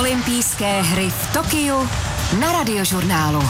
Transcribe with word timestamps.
Olympijské 0.00 0.80
hry 0.80 1.10
v 1.10 1.32
Tokiu 1.32 1.88
na 2.40 2.52
radiožurnálu. 2.52 3.42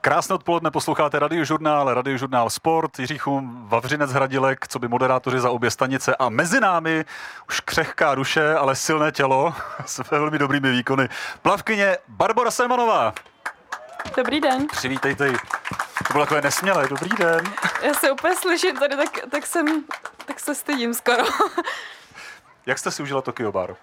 Krásné 0.00 0.34
odpoledne, 0.34 0.70
posloucháte 0.70 1.18
radiožurnál, 1.18 1.94
radiožurnál 1.94 2.50
Sport, 2.50 2.98
Jiří 2.98 3.18
Chum, 3.18 3.68
Vavřinec 3.68 4.12
Hradilek, 4.12 4.68
co 4.68 4.78
by 4.78 4.88
moderátoři 4.88 5.40
za 5.40 5.50
obě 5.50 5.70
stanice 5.70 6.16
a 6.16 6.28
mezi 6.28 6.60
námi 6.60 7.04
už 7.48 7.60
křehká 7.60 8.14
duše, 8.14 8.54
ale 8.54 8.76
silné 8.76 9.12
tělo 9.12 9.54
s 9.86 10.10
velmi 10.10 10.38
dobrými 10.38 10.70
výkony. 10.70 11.08
Plavkyně 11.42 11.96
Barbara 12.08 12.50
Semanová. 12.50 13.14
Dobrý 14.16 14.40
den. 14.40 14.66
Přivítejte. 14.66 15.32
To 16.06 16.12
bylo 16.12 16.24
takové 16.24 16.40
nesmělé. 16.40 16.88
Dobrý 16.88 17.10
den. 17.18 17.44
Já 17.82 17.94
se 17.94 18.10
úplně 18.10 18.36
slyším 18.36 18.76
tady, 18.76 18.96
tak, 18.96 19.18
tak 19.30 19.46
jsem, 19.46 19.84
tak 20.26 20.40
se 20.40 20.54
stydím 20.54 20.94
skoro. 20.94 21.24
Jak 22.66 22.78
jste 22.78 22.90
si 22.90 23.02
užila 23.02 23.22
Tokyo 23.22 23.52
Bar? 23.52 23.76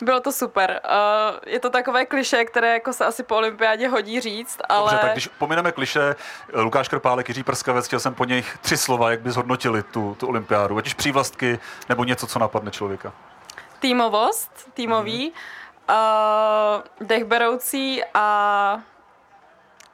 Bylo 0.00 0.20
to 0.20 0.32
super. 0.32 0.80
Uh, 0.84 1.38
je 1.46 1.60
to 1.60 1.70
takové 1.70 2.06
kliše, 2.06 2.44
které 2.44 2.72
jako 2.72 2.92
se 2.92 3.04
asi 3.04 3.22
po 3.22 3.36
olympiádě 3.36 3.88
hodí 3.88 4.20
říct, 4.20 4.58
ale... 4.68 4.90
Dobře, 4.90 5.06
tak 5.06 5.12
když 5.12 5.28
pomineme 5.28 5.72
kliše, 5.72 6.16
Lukáš 6.52 6.88
Krpálek, 6.88 7.28
Jiří 7.28 7.42
Prskavec, 7.42 7.86
chtěl 7.86 8.00
jsem 8.00 8.14
po 8.14 8.24
něch 8.24 8.58
tři 8.58 8.76
slova, 8.76 9.10
jak 9.10 9.20
by 9.20 9.30
zhodnotili 9.30 9.82
tu, 9.82 10.16
tu 10.20 10.26
olympiádu, 10.26 10.78
ať 10.78 10.86
už 10.86 10.94
přívlastky 10.94 11.58
nebo 11.88 12.04
něco, 12.04 12.26
co 12.26 12.38
napadne 12.38 12.70
člověka. 12.70 13.12
Týmovost, 13.80 14.70
týmový, 14.74 15.32
mm-hmm. 15.88 16.76
uh, 17.00 17.06
dechberoucí 17.06 18.02
a 18.14 18.80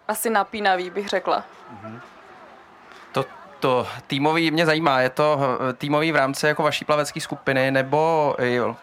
asi 0.08 0.30
napínavý, 0.30 0.90
bych 0.90 1.08
řekla. 1.08 1.44
Mm-hmm. 1.72 2.00
To, 3.62 3.86
týmový 4.06 4.50
mě 4.50 4.66
zajímá, 4.66 5.00
je 5.00 5.10
to 5.10 5.38
eh, 5.40 5.72
týmový 5.72 6.12
v 6.12 6.16
rámci 6.16 6.46
jako 6.46 6.62
vaší 6.62 6.84
plavecké 6.84 7.20
skupiny 7.20 7.70
nebo 7.70 8.34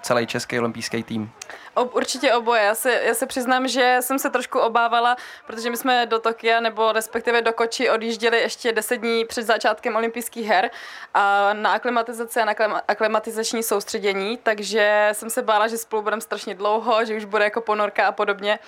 celý 0.01 0.27
český 0.27 0.59
olympijský 0.59 1.03
tým? 1.03 1.31
O, 1.73 1.83
určitě 1.83 2.33
oboje. 2.33 2.63
Já 2.63 2.75
se, 2.75 3.01
já 3.03 3.13
se 3.13 3.25
přiznám, 3.25 3.67
že 3.67 3.97
jsem 3.99 4.19
se 4.19 4.29
trošku 4.29 4.59
obávala, 4.59 5.17
protože 5.47 5.69
my 5.69 5.77
jsme 5.77 6.05
do 6.05 6.19
Tokia 6.19 6.59
nebo 6.59 6.91
respektive 6.91 7.41
do 7.41 7.53
Koči 7.53 7.89
odjížděli 7.89 8.39
ještě 8.39 8.71
10 8.71 8.97
dní 8.97 9.25
před 9.25 9.43
začátkem 9.43 9.95
olympijských 9.95 10.47
her 10.47 10.71
a 11.13 11.53
na 11.53 11.71
aklimatizaci 11.71 12.39
a 12.39 12.45
na 12.45 12.53
aklimatizační 12.87 13.63
soustředění, 13.63 14.39
takže 14.43 15.09
jsem 15.13 15.29
se 15.29 15.41
bála, 15.41 15.67
že 15.67 15.77
spolu 15.77 16.01
budeme 16.01 16.21
strašně 16.21 16.55
dlouho, 16.55 17.05
že 17.05 17.17
už 17.17 17.25
bude 17.25 17.43
jako 17.43 17.61
ponorka 17.61 18.07
a 18.07 18.11
podobně 18.11 18.59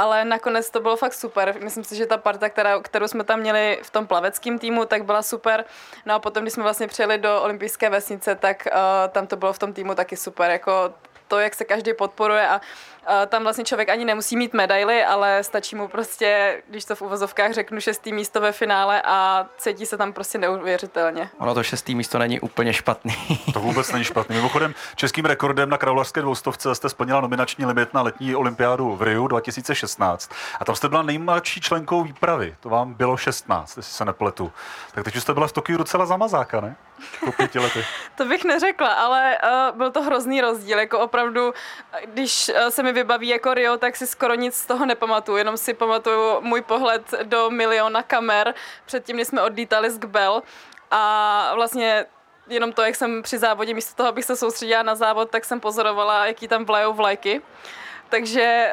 ale 0.00 0.24
nakonec 0.24 0.70
to 0.70 0.80
bylo 0.80 0.96
fakt 0.96 1.14
super. 1.14 1.54
Myslím 1.60 1.84
si, 1.84 1.96
že 1.96 2.06
ta 2.06 2.16
parta, 2.16 2.48
která, 2.48 2.80
kterou 2.80 3.08
jsme 3.08 3.24
tam 3.24 3.40
měli 3.40 3.80
v 3.82 3.90
tom 3.90 4.06
plaveckém 4.06 4.58
týmu, 4.58 4.84
tak 4.84 5.04
byla 5.04 5.22
super. 5.22 5.64
No 6.06 6.14
a 6.14 6.18
potom, 6.18 6.42
když 6.42 6.54
jsme 6.54 6.62
vlastně 6.62 6.86
přijeli 6.86 7.18
do 7.18 7.42
olympijské 7.42 7.90
vesnice, 7.90 8.34
tak 8.34 8.68
uh, 8.72 9.12
tam 9.12 9.26
to 9.26 9.36
bylo 9.36 9.52
v 9.52 9.58
tom 9.58 9.72
týmu 9.72 9.94
taky 9.94 10.16
super. 10.16 10.50
Jako 10.50 10.94
to, 11.28 11.38
jak 11.38 11.54
se 11.54 11.64
každý 11.64 11.94
podporuje 11.94 12.48
a 12.48 12.60
tam 13.26 13.42
vlastně 13.42 13.64
člověk 13.64 13.88
ani 13.88 14.04
nemusí 14.04 14.36
mít 14.36 14.54
medaily, 14.54 15.04
ale 15.04 15.44
stačí 15.44 15.76
mu 15.76 15.88
prostě, 15.88 16.62
když 16.68 16.84
to 16.84 16.96
v 16.96 17.02
uvozovkách 17.02 17.52
řeknu, 17.52 17.80
šestý 17.80 18.12
místo 18.12 18.40
ve 18.40 18.52
finále 18.52 19.02
a 19.04 19.46
cítí 19.58 19.86
se 19.86 19.96
tam 19.96 20.12
prostě 20.12 20.38
neuvěřitelně. 20.38 21.30
Ono 21.38 21.54
to 21.54 21.62
šestý 21.62 21.94
místo 21.94 22.18
není 22.18 22.40
úplně 22.40 22.72
špatný. 22.72 23.14
To 23.52 23.60
vůbec 23.60 23.92
není 23.92 24.04
špatný. 24.04 24.36
Mimochodem, 24.36 24.74
českým 24.96 25.24
rekordem 25.24 25.70
na 25.70 25.78
královské 25.78 26.20
dvoustovce 26.20 26.74
jste 26.74 26.88
splnila 26.88 27.20
nominační 27.20 27.66
limit 27.66 27.94
na 27.94 28.02
letní 28.02 28.34
olympiádu 28.34 28.96
v 28.96 29.02
Riu 29.02 29.26
2016. 29.26 30.30
A 30.60 30.64
tam 30.64 30.74
jste 30.74 30.88
byla 30.88 31.02
nejmladší 31.02 31.60
členkou 31.60 32.02
výpravy. 32.02 32.56
To 32.60 32.68
vám 32.68 32.94
bylo 32.94 33.16
16, 33.16 33.76
jestli 33.76 33.92
se 33.92 34.04
nepletu. 34.04 34.52
Tak 34.94 35.04
teď 35.04 35.16
už 35.16 35.22
jste 35.22 35.34
byla 35.34 35.46
v 35.46 35.52
Tokiu 35.52 35.78
docela 35.78 36.06
zamazáka, 36.06 36.60
ne? 36.60 36.76
Po 37.24 37.32
pěti 37.32 37.58
lety. 37.58 37.84
to 38.16 38.24
bych 38.24 38.44
neřekla, 38.44 38.88
ale 38.88 39.38
uh, 39.42 39.76
byl 39.76 39.90
to 39.90 40.02
hrozný 40.02 40.40
rozdíl. 40.40 40.78
Jako 40.78 40.98
opravdu, 40.98 41.54
když 42.04 42.48
uh, 42.48 42.68
se 42.68 42.82
mi 42.82 42.92
vybaví 43.00 43.28
jako 43.28 43.54
Rio, 43.54 43.76
tak 43.76 43.96
si 43.96 44.06
skoro 44.06 44.34
nic 44.34 44.54
z 44.54 44.66
toho 44.66 44.86
nepamatuju, 44.86 45.38
jenom 45.38 45.56
si 45.56 45.74
pamatuju 45.74 46.40
můj 46.40 46.62
pohled 46.62 47.02
do 47.22 47.50
miliona 47.50 48.02
kamer 48.02 48.54
předtím, 48.86 49.16
když 49.16 49.28
jsme 49.28 49.42
odlítali 49.42 49.90
z 49.90 49.98
Gbel 49.98 50.42
a 50.90 51.52
vlastně 51.54 52.06
jenom 52.48 52.72
to, 52.72 52.82
jak 52.82 52.96
jsem 52.96 53.22
při 53.22 53.38
závodě, 53.38 53.74
místo 53.74 53.96
toho, 53.96 54.08
abych 54.08 54.24
se 54.24 54.36
soustředila 54.36 54.82
na 54.82 54.94
závod, 54.94 55.30
tak 55.30 55.44
jsem 55.44 55.60
pozorovala, 55.60 56.26
jaký 56.26 56.48
tam 56.48 56.64
vlajou 56.64 56.92
vlajky. 56.92 57.42
Takže 58.08 58.72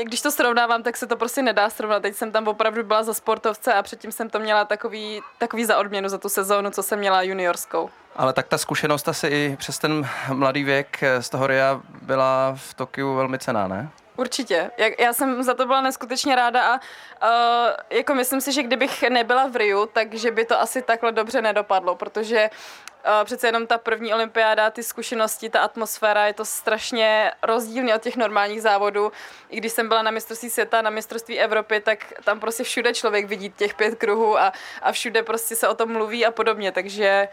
eh, 0.00 0.04
když 0.04 0.22
to 0.22 0.30
srovnávám, 0.30 0.82
tak 0.82 0.96
se 0.96 1.06
to 1.06 1.16
prostě 1.16 1.42
nedá 1.42 1.70
srovnat. 1.70 2.02
Teď 2.02 2.14
jsem 2.14 2.32
tam 2.32 2.48
opravdu 2.48 2.84
byla 2.84 3.02
za 3.02 3.14
sportovce 3.14 3.74
a 3.74 3.82
předtím 3.82 4.12
jsem 4.12 4.30
to 4.30 4.38
měla 4.38 4.64
takový, 4.64 5.20
takový 5.38 5.64
za 5.64 5.78
odměnu 5.78 6.08
za 6.08 6.18
tu 6.18 6.28
sezónu, 6.28 6.70
co 6.70 6.82
jsem 6.82 6.98
měla 6.98 7.22
juniorskou. 7.22 7.90
Ale 8.16 8.32
tak 8.32 8.48
ta 8.48 8.58
zkušenost 8.58 9.08
asi 9.08 9.26
i 9.26 9.56
přes 9.58 9.78
ten 9.78 10.08
mladý 10.32 10.64
věk 10.64 11.04
z 11.20 11.28
toho 11.28 11.46
RIA 11.46 11.80
byla 12.02 12.52
v 12.56 12.74
Tokiu 12.74 13.14
velmi 13.14 13.38
cená, 13.38 13.68
ne? 13.68 13.90
Určitě. 14.18 14.70
Já 14.98 15.12
jsem 15.12 15.42
za 15.42 15.54
to 15.54 15.66
byla 15.66 15.80
neskutečně 15.80 16.36
ráda 16.36 16.62
a 16.62 16.74
uh, 16.74 17.74
jako 17.90 18.14
myslím 18.14 18.40
si, 18.40 18.52
že 18.52 18.62
kdybych 18.62 19.02
nebyla 19.02 19.46
v 19.46 19.56
Riu, 19.56 19.86
takže 19.86 20.30
by 20.30 20.44
to 20.44 20.60
asi 20.60 20.82
takhle 20.82 21.12
dobře 21.12 21.42
nedopadlo, 21.42 21.94
protože 21.94 22.50
uh, 22.50 23.24
přece 23.24 23.48
jenom 23.48 23.66
ta 23.66 23.78
první 23.78 24.14
olympiáda, 24.14 24.70
ty 24.70 24.82
zkušenosti, 24.82 25.48
ta 25.48 25.60
atmosféra, 25.60 26.26
je 26.26 26.32
to 26.32 26.44
strašně 26.44 27.32
rozdílně 27.42 27.94
od 27.94 28.02
těch 28.02 28.16
normálních 28.16 28.62
závodů. 28.62 29.12
I 29.50 29.56
když 29.56 29.72
jsem 29.72 29.88
byla 29.88 30.02
na 30.02 30.10
mistrovství 30.10 30.50
světa, 30.50 30.82
na 30.82 30.90
mistrovství 30.90 31.38
Evropy, 31.38 31.80
tak 31.80 32.12
tam 32.24 32.40
prostě 32.40 32.64
všude 32.64 32.94
člověk 32.94 33.26
vidí 33.26 33.50
těch 33.50 33.74
pět 33.74 33.98
kruhů 33.98 34.38
a, 34.38 34.52
a 34.82 34.92
všude 34.92 35.22
prostě 35.22 35.56
se 35.56 35.68
o 35.68 35.74
tom 35.74 35.92
mluví 35.92 36.26
a 36.26 36.30
podobně, 36.30 36.72
takže 36.72 37.28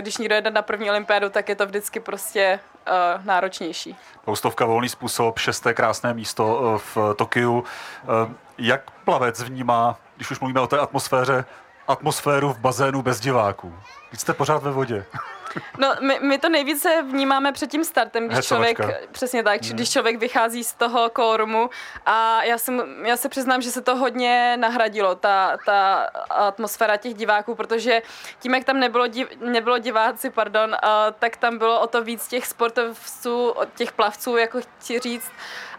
když 0.00 0.18
někdo 0.18 0.34
jede 0.34 0.50
na 0.50 0.62
první 0.62 0.90
olympiádu, 0.90 1.30
tak 1.30 1.48
je 1.48 1.54
to 1.54 1.66
vždycky 1.66 2.00
prostě 2.00 2.60
uh, 2.88 3.24
náročnější. 3.24 3.96
Poustovka 4.24 4.64
volný 4.64 4.88
způsob, 4.88 5.38
šesté 5.38 5.74
krásné 5.74 6.14
místo 6.14 6.56
uh, 6.56 6.78
v 6.78 7.14
Tokiu. 7.16 7.64
Jak 8.58 8.90
plavec 8.90 9.42
vnímá, 9.42 9.98
když 10.16 10.30
už 10.30 10.40
mluvíme 10.40 10.60
o 10.60 10.66
té 10.66 10.78
atmosféře, 10.78 11.44
atmosféru 11.88 12.52
v 12.52 12.58
bazénu 12.58 13.02
bez 13.02 13.20
diváků? 13.20 13.74
Když 14.08 14.20
jste 14.20 14.34
pořád 14.34 14.62
ve 14.62 14.70
vodě. 14.70 15.06
No, 15.78 15.94
my, 16.00 16.18
my 16.22 16.38
to 16.38 16.48
nejvíce 16.48 17.02
vnímáme 17.02 17.52
před 17.52 17.70
tím 17.70 17.84
startem, 17.84 18.28
když 18.28 18.46
člověk, 18.46 18.78
přesně 19.12 19.42
tak, 19.42 19.62
hmm. 19.62 19.72
když 19.72 19.90
člověk 19.90 20.18
vychází 20.18 20.64
z 20.64 20.72
toho 20.72 21.10
kórumu 21.10 21.70
a 22.06 22.42
já, 22.42 22.58
jsem, 22.58 22.82
já 23.06 23.16
se 23.16 23.28
přiznám, 23.28 23.62
že 23.62 23.70
se 23.70 23.80
to 23.80 23.96
hodně 23.96 24.56
nahradilo, 24.56 25.14
ta, 25.14 25.56
ta 25.66 26.08
atmosféra 26.30 26.96
těch 26.96 27.14
diváků, 27.14 27.54
protože 27.54 28.02
tím, 28.38 28.54
jak 28.54 28.64
tam 28.64 28.80
nebylo, 28.80 29.06
div, 29.06 29.28
nebylo 29.40 29.78
diváci, 29.78 30.30
pardon, 30.30 30.70
uh, 30.70 30.78
tak 31.18 31.36
tam 31.36 31.58
bylo 31.58 31.80
o 31.80 31.86
to 31.86 32.04
víc 32.04 32.28
těch 32.28 32.46
sportovců, 32.46 33.54
těch 33.74 33.92
plavců, 33.92 34.36
jako 34.36 34.60
chci 34.60 34.98
říct, 34.98 35.30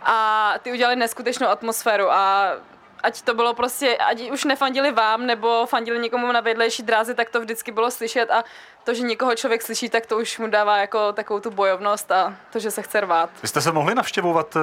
a 0.03 0.53
ty 0.61 0.71
udělali 0.71 0.95
neskutečnou 0.95 1.47
atmosféru 1.47 2.11
a 2.11 2.51
ať 3.05 3.21
to 3.21 3.33
bylo 3.33 3.53
prostě, 3.53 3.97
ať 3.97 4.31
už 4.31 4.43
nefandili 4.43 4.91
vám 4.91 5.25
nebo 5.25 5.65
fandili 5.65 5.99
někomu 5.99 6.31
na 6.31 6.41
vedlejší 6.41 6.83
dráze, 6.83 7.13
tak 7.13 7.29
to 7.29 7.41
vždycky 7.41 7.71
bylo 7.71 7.91
slyšet 7.91 8.31
a 8.31 8.43
to, 8.83 8.93
že 8.93 9.01
někoho 9.01 9.35
člověk 9.35 9.61
slyší, 9.61 9.89
tak 9.89 10.05
to 10.05 10.17
už 10.17 10.39
mu 10.39 10.47
dává 10.47 10.77
jako 10.77 11.13
takovou 11.13 11.39
tu 11.39 11.51
bojovnost 11.51 12.11
a 12.11 12.35
to, 12.51 12.59
že 12.59 12.71
se 12.71 12.81
chce 12.81 12.99
rvát. 13.01 13.29
Vy 13.41 13.47
jste 13.47 13.61
se 13.61 13.71
mohli 13.71 13.95
navštěvovat 13.95 14.55
eh, 14.55 14.59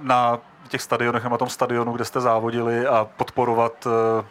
na 0.00 0.38
těch 0.68 0.82
stadionech, 0.82 1.24
na 1.24 1.38
tom 1.38 1.48
stadionu, 1.48 1.92
kde 1.92 2.04
jste 2.04 2.20
závodili 2.20 2.86
a 2.86 3.08
podporovat 3.16 3.86
eh, 3.86 4.24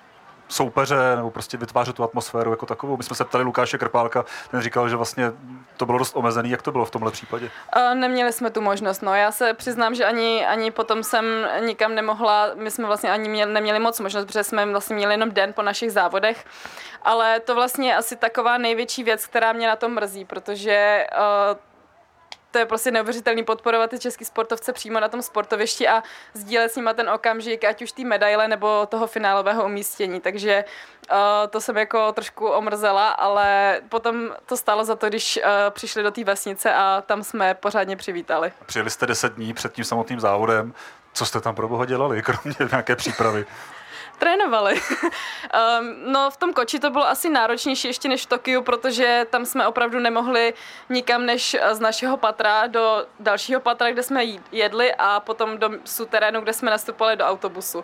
soupeře 0.48 1.16
nebo 1.16 1.32
prostě 1.32 1.58
vytvářet 1.58 1.96
tu 1.96 2.04
atmosféru 2.04 2.52
jako 2.52 2.66
takovou. 2.66 2.98
My 2.98 3.04
jsme 3.04 3.16
se 3.16 3.26
ptali 3.26 3.44
Lukáše 3.44 3.78
Krpálka, 3.78 4.26
ten 4.52 4.62
říkal, 4.62 4.90
že 4.90 4.96
vlastně 4.96 5.32
to 5.78 5.86
bylo 5.86 5.98
dost 5.98 6.16
omezený. 6.16 6.50
Jak 6.50 6.62
to 6.62 6.72
bylo 6.72 6.86
v 6.86 6.92
tomhle 6.92 7.12
případě? 7.12 7.50
Neměli 7.94 8.34
jsme 8.34 8.50
tu 8.50 8.62
možnost. 8.62 9.02
No. 9.02 9.16
Já 9.16 9.32
se 9.32 9.54
přiznám, 9.54 9.96
že 9.96 10.06
ani, 10.06 10.46
ani 10.46 10.72
potom 10.72 11.04
jsem 11.04 11.26
nikam 11.66 11.96
nemohla, 11.96 12.52
my 12.56 12.72
jsme 12.72 12.86
vlastně 12.86 13.12
ani 13.12 13.30
měli, 13.30 13.54
neměli 13.54 13.80
moc 13.80 14.00
možnost, 14.00 14.26
protože 14.26 14.44
jsme 14.44 14.66
vlastně 14.66 14.96
měli 14.96 15.14
jenom 15.14 15.32
den 15.32 15.54
po 15.54 15.62
našich 15.62 15.92
závodech. 15.92 16.46
Ale 17.04 17.40
to 17.40 17.56
vlastně 17.56 17.98
asi 17.98 18.16
taková 18.16 18.58
největší 18.58 19.04
věc, 19.04 19.28
která 19.28 19.54
mě 19.54 19.68
na 19.68 19.76
tom 19.76 19.94
mrzí, 19.94 20.26
protože 20.26 21.08
uh, 21.52 21.58
to 22.58 22.62
je 22.62 22.66
prostě 22.66 22.92
neuvěřitelný 22.92 23.44
podporovat 23.44 23.90
ty 23.90 24.00
český 24.00 24.26
sportovce 24.26 24.74
přímo 24.74 25.00
na 25.00 25.08
tom 25.08 25.22
sportovišti 25.22 25.88
a 25.88 26.04
sdílet 26.34 26.72
s 26.72 26.76
nima 26.76 26.94
ten 26.94 27.10
okamžik, 27.10 27.64
ať 27.64 27.82
už 27.82 27.92
té 27.92 28.04
medaile 28.04 28.48
nebo 28.48 28.86
toho 28.86 29.08
finálového 29.08 29.66
umístění. 29.66 30.20
Takže 30.20 30.66
uh, 31.12 31.18
to 31.50 31.62
jsem 31.62 31.78
jako 31.78 32.12
trošku 32.12 32.48
omrzela, 32.48 33.10
ale 33.10 33.80
potom 33.90 34.30
to 34.46 34.58
stálo 34.58 34.86
za 34.86 34.96
to, 34.96 35.08
když 35.08 35.38
uh, 35.38 35.44
přišli 35.70 36.04
do 36.04 36.12
té 36.12 36.24
vesnice 36.24 36.74
a 36.74 37.04
tam 37.06 37.24
jsme 37.24 37.54
pořádně 37.54 37.96
přivítali. 37.96 38.52
Přijeli 38.66 38.90
jste 38.90 39.06
deset 39.06 39.34
dní 39.34 39.54
před 39.54 39.74
tím 39.74 39.86
samotným 39.86 40.20
závodem. 40.20 40.74
Co 41.14 41.26
jste 41.26 41.42
tam 41.42 41.56
pro 41.56 41.68
boha 41.68 41.86
dělali, 41.86 42.22
kromě 42.24 42.56
nějaké 42.72 42.96
přípravy? 42.96 43.46
Trénovali. 44.18 44.74
um, 44.74 45.96
no 46.12 46.32
v 46.32 46.38
tom 46.38 46.54
koči 46.54 46.80
to 46.80 46.90
bylo 46.90 47.08
asi 47.08 47.30
náročnější 47.30 47.88
ještě 47.88 48.10
než 48.10 48.24
v 48.24 48.30
Tokiu, 48.30 48.62
protože 48.62 49.26
tam 49.30 49.46
jsme 49.46 49.68
opravdu 49.68 50.00
nemohli 50.00 50.54
nikam 50.90 51.26
než 51.26 51.54
eh, 51.54 51.76
z 51.76 51.80
našeho 51.80 52.18
patra 52.18 52.68
do 52.68 53.06
dalšího 53.20 53.62
patra, 53.62 53.92
kde 53.92 54.04
jsme 54.04 54.24
jedli 54.52 54.94
a 54.98 55.20
potom 55.20 55.58
do 55.58 55.70
suterénu, 55.86 56.42
kde 56.42 56.54
jsme 56.54 56.72
nastupovali 56.72 57.16
do 57.16 57.26
autobusu. 57.26 57.84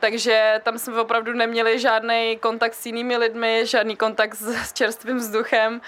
Takže 0.00 0.60
tam 0.62 0.78
jsme 0.78 1.00
opravdu 1.00 1.32
neměli 1.32 1.78
žádný 1.78 2.38
kontakt 2.40 2.74
s 2.74 2.86
jinými 2.86 3.16
lidmi, 3.16 3.66
žádný 3.66 3.96
kontakt 3.96 4.34
s 4.34 4.72
čerstvým 4.72 5.16
vzduchem 5.16 5.80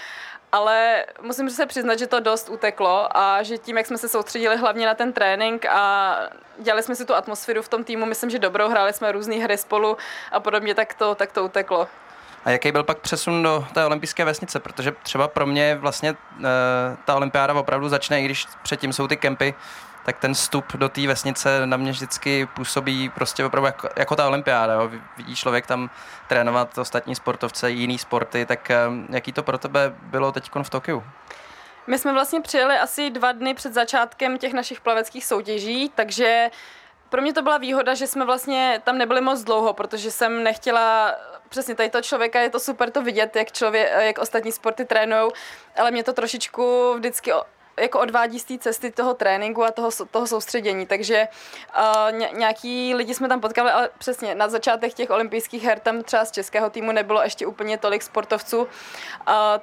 ale 0.51 1.05
musím 1.21 1.49
se 1.49 1.65
přiznat, 1.65 1.99
že 1.99 2.07
to 2.07 2.19
dost 2.19 2.49
uteklo 2.49 3.17
a 3.17 3.43
že 3.43 3.57
tím, 3.57 3.77
jak 3.77 3.85
jsme 3.85 3.97
se 3.97 4.09
soustředili 4.09 4.57
hlavně 4.57 4.85
na 4.85 4.93
ten 4.93 5.13
trénink 5.13 5.65
a 5.65 6.15
dělali 6.57 6.83
jsme 6.83 6.95
si 6.95 7.05
tu 7.05 7.15
atmosféru 7.15 7.61
v 7.61 7.69
tom 7.69 7.83
týmu, 7.83 8.05
myslím, 8.05 8.29
že 8.29 8.39
dobrou, 8.39 8.69
hráli 8.69 8.93
jsme 8.93 9.11
různé 9.11 9.35
hry 9.35 9.57
spolu 9.57 9.97
a 10.31 10.39
podobně, 10.39 10.75
tak 10.75 10.93
to, 10.93 11.15
tak 11.15 11.31
to 11.31 11.43
uteklo. 11.43 11.87
A 12.45 12.51
jaký 12.51 12.71
byl 12.71 12.83
pak 12.83 12.97
přesun 12.97 13.43
do 13.43 13.65
té 13.73 13.85
olympijské 13.85 14.25
vesnice? 14.25 14.59
Protože 14.59 14.91
třeba 15.03 15.27
pro 15.27 15.45
mě 15.45 15.75
vlastně 15.75 16.09
e, 16.09 16.15
ta 17.05 17.15
olympiáda 17.15 17.53
opravdu 17.53 17.89
začne, 17.89 18.21
i 18.21 18.25
když 18.25 18.45
předtím 18.63 18.93
jsou 18.93 19.07
ty 19.07 19.17
kempy, 19.17 19.53
tak 20.07 20.19
ten 20.19 20.33
vstup 20.33 20.65
do 20.75 20.89
té 20.89 21.07
vesnice 21.07 21.65
na 21.65 21.77
mě 21.77 21.91
vždycky 21.91 22.45
působí 22.45 23.09
prostě 23.09 23.45
opravdu 23.45 23.65
jako, 23.65 23.89
jako 23.95 24.15
ta 24.15 24.27
olympiáda. 24.27 24.73
Jo. 24.73 24.91
Vidí 25.17 25.35
člověk 25.35 25.67
tam 25.67 25.89
trénovat 26.27 26.77
ostatní 26.77 27.15
sportovce, 27.15 27.71
jiný 27.71 27.97
sporty, 27.97 28.45
tak 28.45 28.71
e, 28.71 28.77
jaký 29.09 29.33
to 29.33 29.43
pro 29.43 29.57
tebe 29.57 29.93
bylo 30.01 30.31
teď 30.31 30.49
v 30.63 30.69
Tokiu? 30.69 31.03
My 31.87 31.97
jsme 31.97 32.13
vlastně 32.13 32.41
přijeli 32.41 32.77
asi 32.77 33.09
dva 33.09 33.31
dny 33.31 33.53
před 33.53 33.73
začátkem 33.73 34.37
těch 34.37 34.53
našich 34.53 34.81
plaveckých 34.81 35.25
soutěží, 35.25 35.91
takže 35.95 36.49
pro 37.09 37.21
mě 37.21 37.33
to 37.33 37.41
byla 37.41 37.57
výhoda, 37.57 37.93
že 37.93 38.07
jsme 38.07 38.25
vlastně 38.25 38.81
tam 38.83 38.97
nebyli 38.97 39.21
moc 39.21 39.43
dlouho, 39.43 39.73
protože 39.73 40.11
jsem 40.11 40.43
nechtěla 40.43 41.15
přesně 41.49 41.75
tady 41.75 41.89
to 41.89 42.01
člověka, 42.01 42.39
je 42.39 42.49
to 42.49 42.59
super 42.59 42.91
to 42.91 43.01
vidět, 43.01 43.35
jak, 43.35 43.51
člověk, 43.51 43.91
jak 43.99 44.17
ostatní 44.17 44.51
sporty 44.51 44.85
trénují, 44.85 45.31
ale 45.77 45.91
mě 45.91 46.03
to 46.03 46.13
trošičku 46.13 46.93
vždycky 46.97 47.31
jako 47.79 47.99
odvádí 47.99 48.39
z 48.39 48.43
té 48.43 48.57
cesty 48.57 48.91
toho 48.91 49.13
tréninku 49.13 49.63
a 49.63 49.71
toho, 49.71 49.89
toho 50.11 50.27
soustředění. 50.27 50.85
Takže 50.85 51.27
uh, 51.77 52.37
nějaký 52.37 52.95
lidi 52.95 53.13
jsme 53.13 53.27
tam 53.27 53.41
potkali, 53.41 53.71
ale 53.71 53.89
přesně 53.97 54.35
na 54.35 54.47
začátek 54.47 54.93
těch 54.93 55.09
olympijských 55.09 55.63
her 55.63 55.79
tam 55.79 56.03
třeba 56.03 56.25
z 56.25 56.31
českého 56.31 56.69
týmu 56.69 56.91
nebylo 56.91 57.23
ještě 57.23 57.47
úplně 57.47 57.77
tolik 57.77 58.03
sportovců. 58.03 58.59
Uh, 58.61 58.67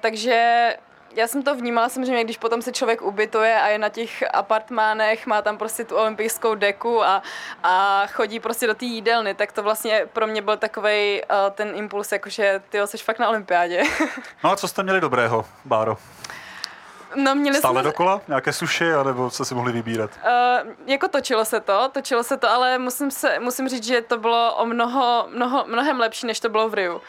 takže 0.00 0.74
já 1.16 1.26
jsem 1.26 1.42
to 1.42 1.54
vnímala 1.54 1.88
samozřejmě, 1.88 2.24
když 2.24 2.36
potom 2.36 2.62
se 2.62 2.72
člověk 2.72 3.02
ubytuje 3.02 3.60
a 3.60 3.68
je 3.68 3.78
na 3.78 3.88
těch 3.88 4.24
apartmánech, 4.34 5.26
má 5.26 5.42
tam 5.42 5.58
prostě 5.58 5.84
tu 5.84 5.96
olympijskou 5.96 6.54
deku 6.54 7.04
a, 7.04 7.22
a 7.62 8.06
chodí 8.06 8.40
prostě 8.40 8.66
do 8.66 8.74
té 8.74 8.84
jídelny, 8.84 9.34
tak 9.34 9.52
to 9.52 9.62
vlastně 9.62 10.08
pro 10.12 10.26
mě 10.26 10.42
byl 10.42 10.56
takový 10.56 11.22
uh, 11.22 11.50
ten 11.50 11.72
impuls, 11.74 12.12
jakože 12.12 12.62
ty 12.68 12.78
jsi 12.84 12.98
fakt 12.98 13.18
na 13.18 13.28
olympiádě. 13.28 13.82
no 14.44 14.52
a 14.52 14.56
co 14.56 14.68
jste 14.68 14.82
měli 14.82 15.00
dobrého, 15.00 15.44
Báro? 15.64 15.96
No, 17.14 17.34
měli 17.34 17.58
Stále 17.58 17.80
jsme... 17.80 17.82
dokola? 17.82 18.20
Nějaké 18.28 18.52
suši, 18.52 18.92
anebo 18.92 19.30
co 19.30 19.44
si 19.44 19.54
mohli 19.54 19.72
vybírat? 19.72 20.10
Uh, 20.64 20.72
jako 20.86 21.08
točilo 21.08 21.44
se 21.44 21.60
to, 21.60 21.90
točilo 21.92 22.22
se 22.22 22.36
to, 22.36 22.50
ale 22.50 22.78
musím, 22.78 23.10
se, 23.10 23.38
musím 23.40 23.68
říct, 23.68 23.84
že 23.84 24.02
to 24.02 24.18
bylo 24.18 24.56
o 24.56 24.66
mnoho, 24.66 25.26
mnoho, 25.30 25.64
mnohem 25.66 26.00
lepší, 26.00 26.26
než 26.26 26.40
to 26.40 26.48
bylo 26.48 26.68
v 26.68 26.74
Riu 26.74 27.00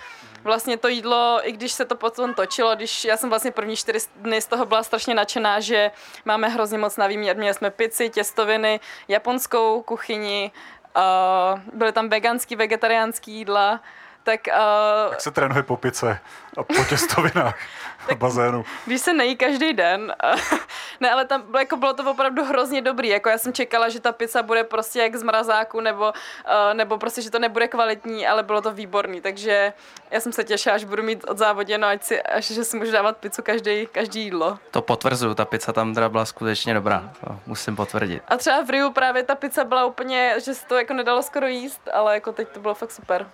vlastně 0.46 0.78
to 0.78 0.88
jídlo, 0.88 1.40
i 1.44 1.52
když 1.52 1.72
se 1.72 1.86
to 1.86 1.96
potom 1.96 2.34
točilo, 2.34 2.76
když 2.76 3.06
já 3.06 3.18
jsem 3.18 3.30
vlastně 3.30 3.52
první 3.52 3.76
čtyři 3.76 4.00
dny 4.16 4.42
z 4.42 4.48
toho 4.48 4.66
byla 4.66 4.84
strašně 4.84 5.14
nadšená, 5.16 5.60
že 5.60 5.92
máme 6.26 6.50
hrozně 6.50 6.78
moc 6.78 6.98
na 6.98 7.08
výměr. 7.08 7.38
Měli 7.38 7.54
jsme 7.54 7.72
pici, 7.72 8.10
těstoviny, 8.10 8.80
japonskou 9.08 9.82
kuchyni, 9.82 10.52
uh, 10.96 11.60
byly 11.74 11.92
tam 11.92 12.10
veganský, 12.10 12.56
vegetariánský 12.56 13.32
jídla, 13.32 13.82
tak... 14.26 14.42
Uh, 14.48 15.12
Jak 15.12 15.22
se 15.22 15.32
trénuje 15.32 15.64
po 15.64 15.78
pice 15.78 16.20
a 16.58 16.64
po 16.64 16.84
těstovinách 16.90 17.58
v 18.08 18.16
bazénu? 18.16 18.66
Když 18.86 19.02
se 19.02 19.14
nejí 19.14 19.36
každý 19.36 19.74
den. 19.74 20.14
ne, 21.00 21.12
ale 21.12 21.26
tam 21.26 21.44
jako 21.60 21.78
bylo 21.78 21.94
to 21.94 22.12
opravdu 22.12 22.44
hrozně 22.44 22.82
dobrý. 22.82 23.10
Jako 23.10 23.30
já 23.30 23.38
jsem 23.38 23.54
čekala, 23.54 23.90
že 23.90 24.00
ta 24.00 24.12
pizza 24.12 24.44
bude 24.44 24.64
prostě 24.64 25.00
jak 25.00 25.16
z 25.16 25.24
mrazáku, 25.24 25.82
nebo, 25.82 26.06
uh, 26.06 26.74
nebo 26.74 26.98
prostě, 26.98 27.22
že 27.22 27.32
to 27.32 27.40
nebude 27.40 27.68
kvalitní, 27.68 28.28
ale 28.28 28.44
bylo 28.44 28.62
to 28.62 28.72
výborný. 28.72 29.22
Takže 29.22 29.74
já 30.12 30.20
jsem 30.20 30.32
se 30.34 30.44
těšila, 30.44 30.76
až 30.76 30.84
budu 30.84 31.04
mít 31.04 31.24
od 31.24 31.38
závoděno, 31.38 31.88
ať 31.88 32.04
si, 32.04 32.22
až 32.22 32.46
že 32.46 32.64
si 32.64 32.78
můžu 32.78 32.92
dávat 32.92 33.18
pizzu 33.18 33.42
každý, 33.42 33.88
každý 33.92 34.22
jídlo. 34.24 34.60
To 34.72 34.82
potvrzuju, 34.82 35.34
ta 35.34 35.46
pizza 35.46 35.74
tam 35.74 35.94
teda 35.94 36.10
byla 36.10 36.26
skutečně 36.26 36.74
dobrá. 36.74 37.12
To 37.28 37.40
musím 37.46 37.76
potvrdit. 37.76 38.24
A 38.28 38.38
třeba 38.38 38.64
v 38.64 38.70
Riu 38.70 38.92
právě 38.92 39.24
ta 39.24 39.36
pizza 39.36 39.64
byla 39.64 39.86
úplně, 39.86 40.36
že 40.46 40.54
se 40.54 40.66
to 40.66 40.76
jako 40.76 40.94
nedalo 40.94 41.24
skoro 41.24 41.48
jíst, 41.48 41.82
ale 41.94 42.14
jako 42.14 42.32
teď 42.32 42.48
to 42.48 42.60
bylo 42.60 42.74
fakt 42.74 42.92
super. 42.92 43.26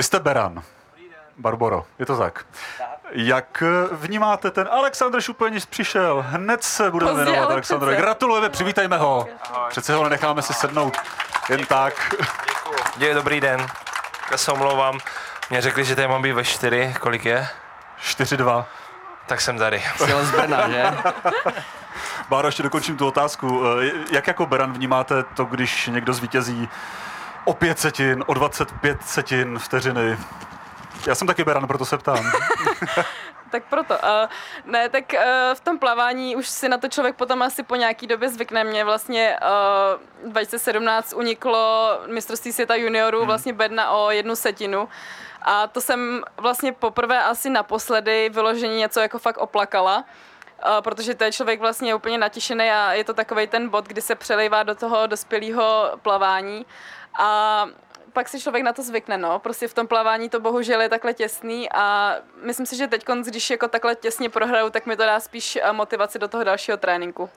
Vy 0.00 0.04
jste 0.04 0.20
Beran. 0.20 0.62
Barboro, 1.38 1.84
je 1.98 2.06
to 2.06 2.16
tak. 2.18 2.44
Jak 3.10 3.62
vnímáte 3.92 4.50
ten 4.50 4.68
Aleksandr 4.72 5.20
Šupeniš 5.20 5.64
přišel, 5.64 6.24
hned 6.28 6.64
se 6.64 6.90
budeme 6.90 7.10
Pozdě, 7.10 7.24
věnovat 7.24 7.44
ale 7.46 7.54
Aleksandrovi. 7.54 7.96
Gratulujeme, 7.96 8.48
přivítajme 8.48 8.98
ho. 8.98 9.28
Přece 9.68 9.94
ho 9.94 10.04
nenecháme 10.04 10.42
si 10.42 10.54
sednout 10.54 10.96
jen 11.48 11.66
tak. 11.66 12.14
Děkuji, 12.96 13.14
dobrý 13.14 13.40
den. 13.40 13.66
Já 14.30 14.36
se 14.36 14.52
omlouvám. 14.52 14.98
Mě 15.50 15.60
řekli, 15.60 15.84
že 15.84 15.96
tady 15.96 16.08
mám 16.08 16.22
být 16.22 16.32
ve 16.32 16.44
čtyři. 16.44 16.94
Kolik 17.00 17.24
je? 17.24 17.48
4-2. 18.02 18.64
Tak 19.26 19.40
jsem 19.40 19.58
tady. 19.58 19.82
Jsi 19.96 20.04
z 20.22 20.30
Brna, 20.30 20.68
že? 20.68 20.84
Báro, 22.28 22.48
ještě 22.48 22.62
dokončím 22.62 22.96
tu 22.96 23.06
otázku. 23.06 23.62
Eh, 23.82 23.90
Jak 24.10 24.26
jako 24.26 24.46
Beran 24.46 24.72
vnímáte 24.72 25.22
to, 25.22 25.44
když 25.44 25.86
někdo 25.86 26.12
zvítězí 26.14 26.68
o 27.44 27.54
pět 27.54 27.78
setin, 27.78 28.24
o 28.26 28.34
25 28.34 29.02
setin 29.02 29.58
vteřiny? 29.58 30.18
Já 31.06 31.14
jsem 31.14 31.26
taky 31.26 31.44
Beran, 31.44 31.66
proto 31.66 31.84
se 31.84 31.98
ptám. 31.98 32.32
Tak 33.50 33.64
proto. 33.70 33.94
Uh, 33.94 34.28
ne, 34.64 34.88
tak 34.88 35.04
uh, 35.12 35.20
v 35.54 35.60
tom 35.60 35.78
plavání 35.78 36.36
už 36.36 36.48
si 36.48 36.68
na 36.68 36.78
to 36.78 36.88
člověk 36.88 37.16
potom 37.16 37.42
asi 37.42 37.62
po 37.62 37.76
nějaký 37.76 38.06
době 38.06 38.28
zvykne. 38.28 38.64
Mě 38.64 38.84
vlastně 38.84 39.38
uh, 40.24 40.30
2017 40.30 41.12
uniklo 41.12 41.90
mistrovství 42.06 42.52
světa 42.52 42.74
juniorů 42.74 43.18
hmm. 43.18 43.26
vlastně 43.26 43.52
bedna 43.52 43.90
o 43.90 44.10
jednu 44.10 44.36
setinu. 44.36 44.88
A 45.42 45.66
to 45.66 45.80
jsem 45.80 46.22
vlastně 46.36 46.72
poprvé 46.72 47.24
asi 47.24 47.50
naposledy 47.50 48.28
vyloženě 48.28 48.76
něco 48.76 49.00
jako 49.00 49.18
fakt 49.18 49.38
oplakala. 49.38 50.04
Uh, 50.66 50.80
protože 50.80 51.14
to 51.14 51.24
je 51.24 51.32
člověk 51.32 51.60
vlastně 51.60 51.94
úplně 51.94 52.18
natěšený 52.18 52.70
a 52.70 52.92
je 52.92 53.04
to 53.04 53.14
takový 53.14 53.46
ten 53.46 53.68
bod, 53.68 53.88
kdy 53.88 54.00
se 54.00 54.14
přelejvá 54.14 54.62
do 54.62 54.74
toho 54.74 55.06
dospělého 55.06 55.90
plavání. 56.02 56.66
A 57.18 57.66
pak 58.12 58.28
si 58.28 58.40
člověk 58.40 58.64
na 58.64 58.72
to 58.72 58.82
zvykne, 58.82 59.18
no. 59.18 59.38
Prostě 59.38 59.68
v 59.68 59.74
tom 59.74 59.86
plavání 59.86 60.28
to 60.28 60.40
bohužel 60.40 60.80
je 60.80 60.88
takhle 60.88 61.14
těsný 61.14 61.72
a 61.72 62.14
myslím 62.44 62.66
si, 62.66 62.76
že 62.76 62.86
teď, 62.86 63.04
když 63.24 63.50
jako 63.50 63.68
takhle 63.68 63.94
těsně 63.94 64.28
prohraju, 64.28 64.70
tak 64.70 64.86
mi 64.86 64.96
to 64.96 65.02
dá 65.02 65.20
spíš 65.20 65.58
eh, 65.62 65.72
motivaci 65.72 66.18
do 66.18 66.28
toho 66.28 66.44
dalšího 66.44 66.76
tréninku. 66.76 67.30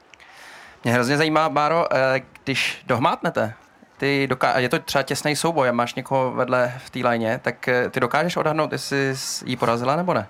Mě 0.83 0.93
hrozně 0.93 1.17
zajímá, 1.17 1.49
Báro, 1.49 1.93
eh, 1.93 2.21
když 2.43 2.83
dohmátnete, 2.87 3.53
ty 3.97 4.27
doká- 4.29 4.57
je 4.57 4.69
to 4.69 4.79
třeba 4.79 5.03
těsný 5.03 5.35
souboj 5.35 5.69
a 5.69 5.71
máš 5.71 5.95
někoho 5.95 6.31
vedle 6.31 6.73
v 6.85 6.89
té 6.89 6.99
lajně, 7.03 7.39
tak 7.43 7.67
eh, 7.67 7.89
ty 7.89 7.99
dokážeš 7.99 8.37
odhadnout, 8.37 8.71
jestli 8.71 9.17
jsi 9.17 9.49
jí 9.49 9.55
porazila 9.55 9.95
nebo 9.95 10.13
ne? 10.13 10.27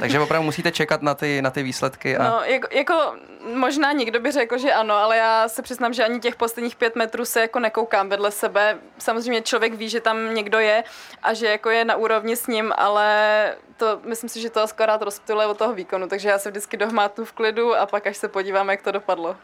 Takže 0.00 0.20
opravdu 0.20 0.44
musíte 0.44 0.72
čekat 0.72 1.02
na 1.02 1.14
ty, 1.14 1.42
na 1.42 1.50
ty 1.50 1.62
výsledky. 1.62 2.16
A... 2.16 2.30
No, 2.30 2.40
jako, 2.44 2.68
jako, 2.70 3.14
možná 3.54 3.92
někdo 3.92 4.20
by 4.20 4.32
řekl, 4.32 4.58
že 4.58 4.72
ano, 4.72 4.94
ale 4.94 5.16
já 5.16 5.48
se 5.48 5.62
přiznám, 5.62 5.92
že 5.92 6.04
ani 6.04 6.20
těch 6.20 6.36
posledních 6.36 6.76
pět 6.76 6.96
metrů 6.96 7.24
se 7.24 7.40
jako 7.40 7.58
nekoukám 7.58 8.08
vedle 8.08 8.30
sebe. 8.30 8.78
Samozřejmě 8.98 9.42
člověk 9.42 9.74
ví, 9.74 9.88
že 9.88 10.00
tam 10.00 10.34
někdo 10.34 10.58
je 10.58 10.84
a 11.22 11.34
že 11.34 11.46
jako 11.46 11.70
je 11.70 11.84
na 11.84 11.96
úrovni 11.96 12.36
s 12.36 12.46
ním, 12.46 12.72
ale 12.76 13.56
to, 13.76 14.00
myslím 14.04 14.28
si, 14.28 14.40
že 14.40 14.50
to 14.50 14.62
akorát 14.62 15.02
rozptyluje 15.02 15.46
od 15.46 15.58
toho 15.58 15.74
výkonu, 15.74 16.08
takže 16.08 16.28
já 16.28 16.38
se 16.38 16.50
vždycky 16.50 16.76
dohmátnu 16.76 17.24
v 17.24 17.32
klidu 17.32 17.76
a 17.76 17.86
pak 17.86 18.06
až 18.06 18.16
se 18.16 18.28
podívám, 18.28 18.70
jak 18.70 18.82
to 18.82 18.92
dopadlo. 18.92 19.36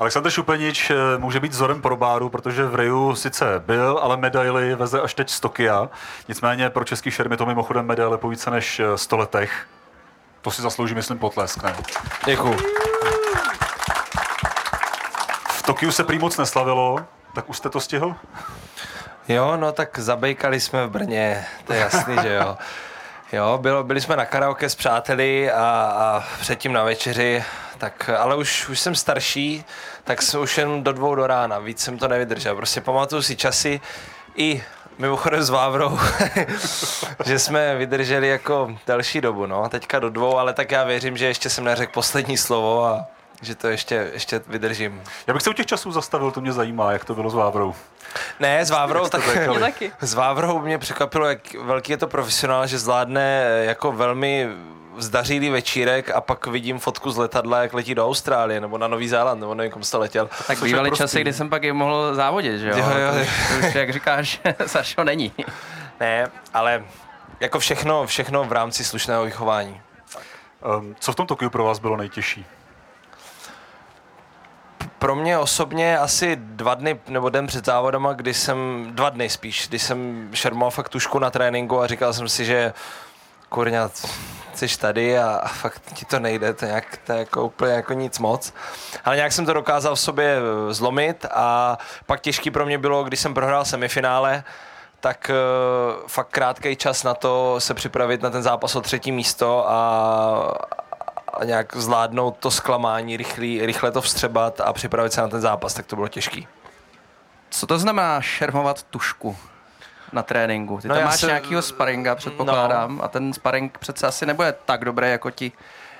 Aleksandr 0.00 0.30
Šupenič 0.30 0.90
eh, 0.90 0.94
může 1.18 1.40
být 1.40 1.52
vzorem 1.52 1.82
pro 1.82 1.96
Báru, 1.96 2.28
protože 2.28 2.64
v 2.64 2.74
Riu 2.74 3.14
sice 3.14 3.62
byl, 3.66 3.98
ale 4.02 4.16
medaily 4.16 4.74
veze 4.74 5.00
až 5.00 5.14
teď 5.14 5.30
z 5.30 5.40
Tokia. 5.40 5.88
Nicméně 6.28 6.70
pro 6.70 6.84
český 6.84 7.10
šerm 7.10 7.32
je 7.32 7.38
to 7.38 7.46
mimochodem 7.46 7.86
medaile 7.86 8.18
po 8.18 8.28
více 8.28 8.50
než 8.50 8.80
eh, 8.80 8.98
100 8.98 9.16
letech. 9.16 9.66
To 10.42 10.50
si 10.50 10.62
zaslouží, 10.62 10.94
myslím, 10.94 11.18
potlesk, 11.18 11.62
ne? 11.62 11.76
Děkuji. 12.26 12.56
V 15.48 15.62
Tokiu 15.62 15.92
se 15.92 16.04
prý 16.04 16.18
moc 16.18 16.36
neslavilo, 16.36 16.98
tak 17.34 17.48
už 17.48 17.56
jste 17.56 17.70
to 17.70 17.80
stihl? 17.80 18.14
Jo, 19.28 19.56
no 19.56 19.72
tak 19.72 19.98
zabejkali 19.98 20.60
jsme 20.60 20.86
v 20.86 20.90
Brně, 20.90 21.46
to 21.64 21.72
je 21.72 21.78
jasný, 21.78 22.16
že 22.22 22.34
jo. 22.34 22.56
Jo, 23.32 23.58
bylo, 23.62 23.84
byli 23.84 24.00
jsme 24.00 24.16
na 24.16 24.24
karaoke 24.24 24.68
s 24.68 24.74
přáteli 24.74 25.50
a, 25.52 25.62
a 25.98 26.24
předtím 26.40 26.72
na 26.72 26.84
večeři, 26.84 27.44
tak, 27.78 28.10
ale 28.18 28.36
už, 28.36 28.68
už 28.68 28.80
jsem 28.80 28.94
starší, 28.94 29.64
tak 30.04 30.22
jsem 30.22 30.40
už 30.40 30.58
jen 30.58 30.84
do 30.84 30.92
dvou 30.92 31.14
do 31.14 31.26
rána, 31.26 31.58
víc 31.58 31.80
jsem 31.80 31.98
to 31.98 32.08
nevydržel. 32.08 32.56
Prostě 32.56 32.80
pamatuju 32.80 33.22
si 33.22 33.36
časy 33.36 33.80
i 34.36 34.64
mimochodem 34.98 35.42
s 35.42 35.50
Vávrou, 35.50 35.98
že 37.24 37.38
jsme 37.38 37.76
vydrželi 37.76 38.28
jako 38.28 38.76
delší 38.86 39.20
dobu, 39.20 39.46
no, 39.46 39.68
teďka 39.68 39.98
do 39.98 40.10
dvou, 40.10 40.38
ale 40.38 40.52
tak 40.52 40.70
já 40.70 40.84
věřím, 40.84 41.16
že 41.16 41.26
ještě 41.26 41.50
jsem 41.50 41.64
neřekl 41.64 41.92
poslední 41.92 42.38
slovo 42.38 42.84
a 42.84 43.04
že 43.42 43.54
to 43.54 43.68
ještě, 43.68 44.10
ještě 44.12 44.40
vydržím. 44.46 45.02
Já 45.26 45.34
bych 45.34 45.42
se 45.42 45.50
u 45.50 45.52
těch 45.52 45.66
časů 45.66 45.92
zastavil, 45.92 46.30
to 46.30 46.40
mě 46.40 46.52
zajímá, 46.52 46.92
jak 46.92 47.04
to 47.04 47.14
bylo 47.14 47.30
s 47.30 47.34
Vávrou. 47.34 47.74
Ne, 48.40 48.64
s 48.64 48.70
Vávrou, 48.70 49.08
tak 49.08 49.22
taky. 49.60 49.92
s 50.00 50.14
Vávrou 50.14 50.58
mě 50.58 50.78
překvapilo, 50.78 51.26
jak 51.26 51.54
velký 51.54 51.92
je 51.92 51.96
to 51.96 52.06
profesionál, 52.06 52.66
že 52.66 52.78
zvládne 52.78 53.42
jako 53.62 53.92
velmi 53.92 54.48
zdařilý 54.98 55.50
večírek 55.50 56.10
a 56.10 56.20
pak 56.20 56.46
vidím 56.46 56.78
fotku 56.78 57.10
z 57.10 57.16
letadla, 57.16 57.62
jak 57.62 57.74
letí 57.74 57.94
do 57.94 58.06
Austrálie 58.06 58.60
nebo 58.60 58.78
na 58.78 58.88
Nový 58.88 59.08
Zéland, 59.08 59.40
nebo 59.40 59.54
nevím, 59.54 59.72
kam 59.72 59.82
jste 59.82 59.96
letěl. 59.96 60.30
tak 60.46 60.58
je 60.58 60.64
bývaly 60.64 60.88
prostý. 60.90 61.02
časy, 61.02 61.20
kdy 61.20 61.32
jsem 61.32 61.50
pak 61.50 61.64
i 61.64 61.72
mohl 61.72 62.14
závodit, 62.14 62.60
že 62.60 62.68
jo? 62.68 62.76
Jo, 62.78 62.84
jo, 62.98 63.12
To 63.12 63.20
už, 63.20 63.28
to 63.60 63.66
už, 63.68 63.74
jak 63.74 63.92
říkáš, 63.92 64.40
Sašo, 64.66 65.04
není. 65.04 65.32
Ne, 66.00 66.26
ale 66.54 66.84
jako 67.40 67.58
všechno, 67.58 68.06
všechno 68.06 68.44
v 68.44 68.52
rámci 68.52 68.84
slušného 68.84 69.24
vychování. 69.24 69.80
Um, 70.78 70.96
co 70.98 71.12
v 71.12 71.14
tom 71.14 71.26
Tokiu 71.26 71.50
pro 71.50 71.64
vás 71.64 71.78
bylo 71.78 71.96
nejtěžší? 71.96 72.46
Pro 74.98 75.14
mě 75.14 75.38
osobně 75.38 75.98
asi 75.98 76.36
dva 76.36 76.74
dny 76.74 77.00
nebo 77.08 77.28
den 77.30 77.46
před 77.46 77.64
závodama, 77.64 78.12
kdy 78.12 78.34
jsem, 78.34 78.86
dva 78.90 79.10
dny 79.10 79.28
spíš, 79.28 79.68
kdy 79.68 79.78
jsem 79.78 80.28
šermoval 80.34 80.70
fakt 80.70 80.88
tušku 80.88 81.18
na 81.18 81.30
tréninku 81.30 81.80
a 81.80 81.86
říkal 81.86 82.12
jsem 82.12 82.28
si, 82.28 82.44
že 82.44 82.72
kurňa, 83.48 83.90
jsi 84.58 84.78
tady 84.78 85.18
a, 85.18 85.40
a 85.42 85.48
fakt 85.48 85.82
ti 85.94 86.04
to 86.04 86.18
nejde, 86.18 86.54
to, 86.54 86.64
nějak, 86.64 86.96
to 87.06 87.12
je 87.12 87.18
jako 87.18 87.44
úplně 87.44 87.72
jako 87.72 87.92
nic 87.92 88.18
moc. 88.18 88.54
Ale 89.04 89.16
nějak 89.16 89.32
jsem 89.32 89.46
to 89.46 89.52
dokázal 89.52 89.94
v 89.94 90.00
sobě 90.00 90.36
eh, 90.38 90.74
zlomit 90.74 91.26
a 91.30 91.78
pak 92.06 92.20
těžký 92.20 92.50
pro 92.50 92.66
mě 92.66 92.78
bylo, 92.78 93.04
když 93.04 93.20
jsem 93.20 93.34
prohrál 93.34 93.64
semifinále, 93.64 94.44
tak 95.00 95.30
uh, 95.30 96.06
fakt 96.06 96.28
krátký 96.28 96.76
čas 96.76 97.02
na 97.02 97.14
to 97.14 97.54
se 97.58 97.74
připravit 97.74 98.22
na 98.22 98.30
ten 98.30 98.42
zápas 98.42 98.76
o 98.76 98.80
třetí 98.80 99.12
místo 99.12 99.70
a, 99.70 99.78
a 101.34 101.44
nějak 101.44 101.76
zvládnout 101.76 102.36
to 102.36 102.50
zklamání, 102.50 103.16
rychlý, 103.16 103.66
rychle 103.66 103.90
to 103.90 104.00
vstřebat 104.00 104.60
a 104.60 104.72
připravit 104.72 105.12
se 105.12 105.20
na 105.20 105.28
ten 105.28 105.40
zápas, 105.40 105.74
tak 105.74 105.86
to 105.86 105.96
bylo 105.96 106.08
těžký. 106.08 106.48
Co 107.50 107.66
to 107.66 107.78
znamená 107.78 108.20
šermovat 108.20 108.82
tušku 108.82 109.36
na 110.12 110.22
tréninku? 110.22 110.78
Ty 110.82 110.88
No 110.88 110.94
tam 110.94 111.04
máš 111.04 111.20
jsem- 111.20 111.28
nějakýho 111.28 111.62
sparinga, 111.62 112.14
předpokládám, 112.14 113.00
a 113.02 113.08
ten 113.08 113.32
sparing 113.32 113.78
přece 113.78 114.06
asi 114.06 114.26
nebude 114.26 114.54
tak 114.64 114.84
dobrý 114.84 115.10
jako 115.10 115.30
ti 115.30 115.52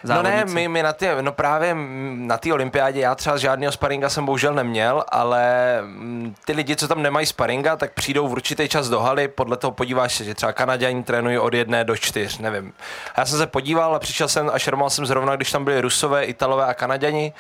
No 0.05 0.09
závodníci. 0.09 0.37
ne, 0.37 0.45
my, 0.55 0.69
my 0.69 0.83
na 0.83 0.93
ty, 0.93 1.09
no 1.21 1.33
právě 1.33 1.77
na 2.15 2.39
té 2.39 2.53
olympiádě 2.53 3.01
já 3.01 3.15
třeba 3.15 3.37
žádného 3.37 3.73
sparinga 3.73 4.09
jsem 4.09 4.27
bohužel 4.27 4.55
neměl, 4.55 5.05
ale 5.09 5.45
mm, 5.83 6.35
ty 6.45 6.53
lidi, 6.53 6.77
co 6.77 6.89
tam 6.89 7.03
nemají 7.03 7.27
sparinga, 7.27 7.77
tak 7.77 7.93
přijdou 7.93 8.29
v 8.29 8.33
určitý 8.33 8.69
čas 8.69 8.89
do 8.89 9.01
haly, 9.01 9.29
podle 9.29 9.57
toho 9.57 9.71
podíváš 9.71 10.15
se, 10.15 10.25
že 10.25 10.35
třeba 10.35 10.53
Kanaděni 10.53 11.03
trénují 11.03 11.39
od 11.39 11.55
jedné 11.55 11.85
do 11.85 11.97
čtyř, 11.97 12.39
nevím. 12.39 12.73
A 13.15 13.21
já 13.21 13.27
jsem 13.27 13.39
se 13.39 13.47
podíval 13.47 13.95
a 13.95 13.99
přišel 13.99 14.29
jsem 14.29 14.51
a 14.53 14.59
šermoval 14.59 14.91
jsem 14.91 15.07
zrovna, 15.07 15.37
když 15.37 15.53
tam 15.53 15.65
byli 15.65 15.81
Rusové, 15.81 16.25
Italové 16.25 16.65
a 16.65 16.75
Kanaděni 16.75 17.33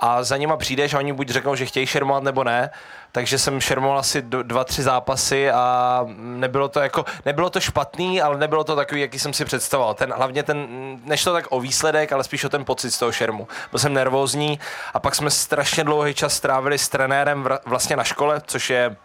a 0.00 0.22
za 0.22 0.36
nima 0.36 0.56
přijdeš 0.56 0.94
a 0.94 0.98
oni 0.98 1.12
buď 1.12 1.28
řeknou, 1.28 1.54
že 1.54 1.66
chtějí 1.66 1.86
šermovat 1.86 2.22
nebo 2.22 2.44
ne, 2.44 2.70
takže 3.12 3.38
jsem 3.38 3.60
šermoval 3.60 3.98
asi 3.98 4.22
dva, 4.22 4.64
tři 4.64 4.82
zápasy 4.82 5.50
a 5.50 6.00
nebylo 6.16 6.68
to 6.68 6.80
jako, 6.80 7.04
nebylo 7.24 7.50
to 7.50 7.60
špatný, 7.60 8.22
ale 8.22 8.38
nebylo 8.38 8.64
to 8.64 8.76
takový, 8.76 9.00
jaký 9.00 9.18
jsem 9.18 9.32
si 9.32 9.44
představoval. 9.44 9.94
Ten, 9.94 10.12
hlavně 10.16 10.42
ten, 10.42 10.66
nešlo 11.04 11.32
tak 11.32 11.46
o 11.50 11.60
výsledek, 11.60 12.12
ale 12.12 12.24
spíš 12.24 12.44
o 12.44 12.48
ten 12.48 12.64
pocit 12.64 12.90
z 12.90 12.98
toho 12.98 13.12
šermu. 13.12 13.48
Byl 13.70 13.78
jsem 13.78 13.94
nervózní 13.94 14.58
a 14.94 15.00
pak 15.00 15.14
jsme 15.14 15.30
strašně 15.30 15.84
dlouhý 15.84 16.14
čas 16.14 16.34
strávili 16.34 16.78
s 16.78 16.88
trenérem 16.88 17.48
vlastně 17.66 17.96
na 17.96 18.04
škole, 18.04 18.42
což 18.46 18.70
je 18.70 18.96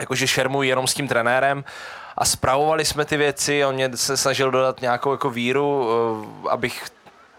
jakože 0.00 0.26
šermuji 0.26 0.68
jenom 0.68 0.86
s 0.86 0.94
tím 0.94 1.08
trenérem 1.08 1.64
a 2.16 2.24
spravovali 2.24 2.84
jsme 2.84 3.04
ty 3.04 3.16
věci, 3.16 3.64
on 3.64 3.74
mě 3.74 3.96
se 3.96 4.16
snažil 4.16 4.50
dodat 4.50 4.80
nějakou 4.80 5.10
jako 5.10 5.30
víru, 5.30 5.88
eh, 5.90 6.50
abych 6.50 6.82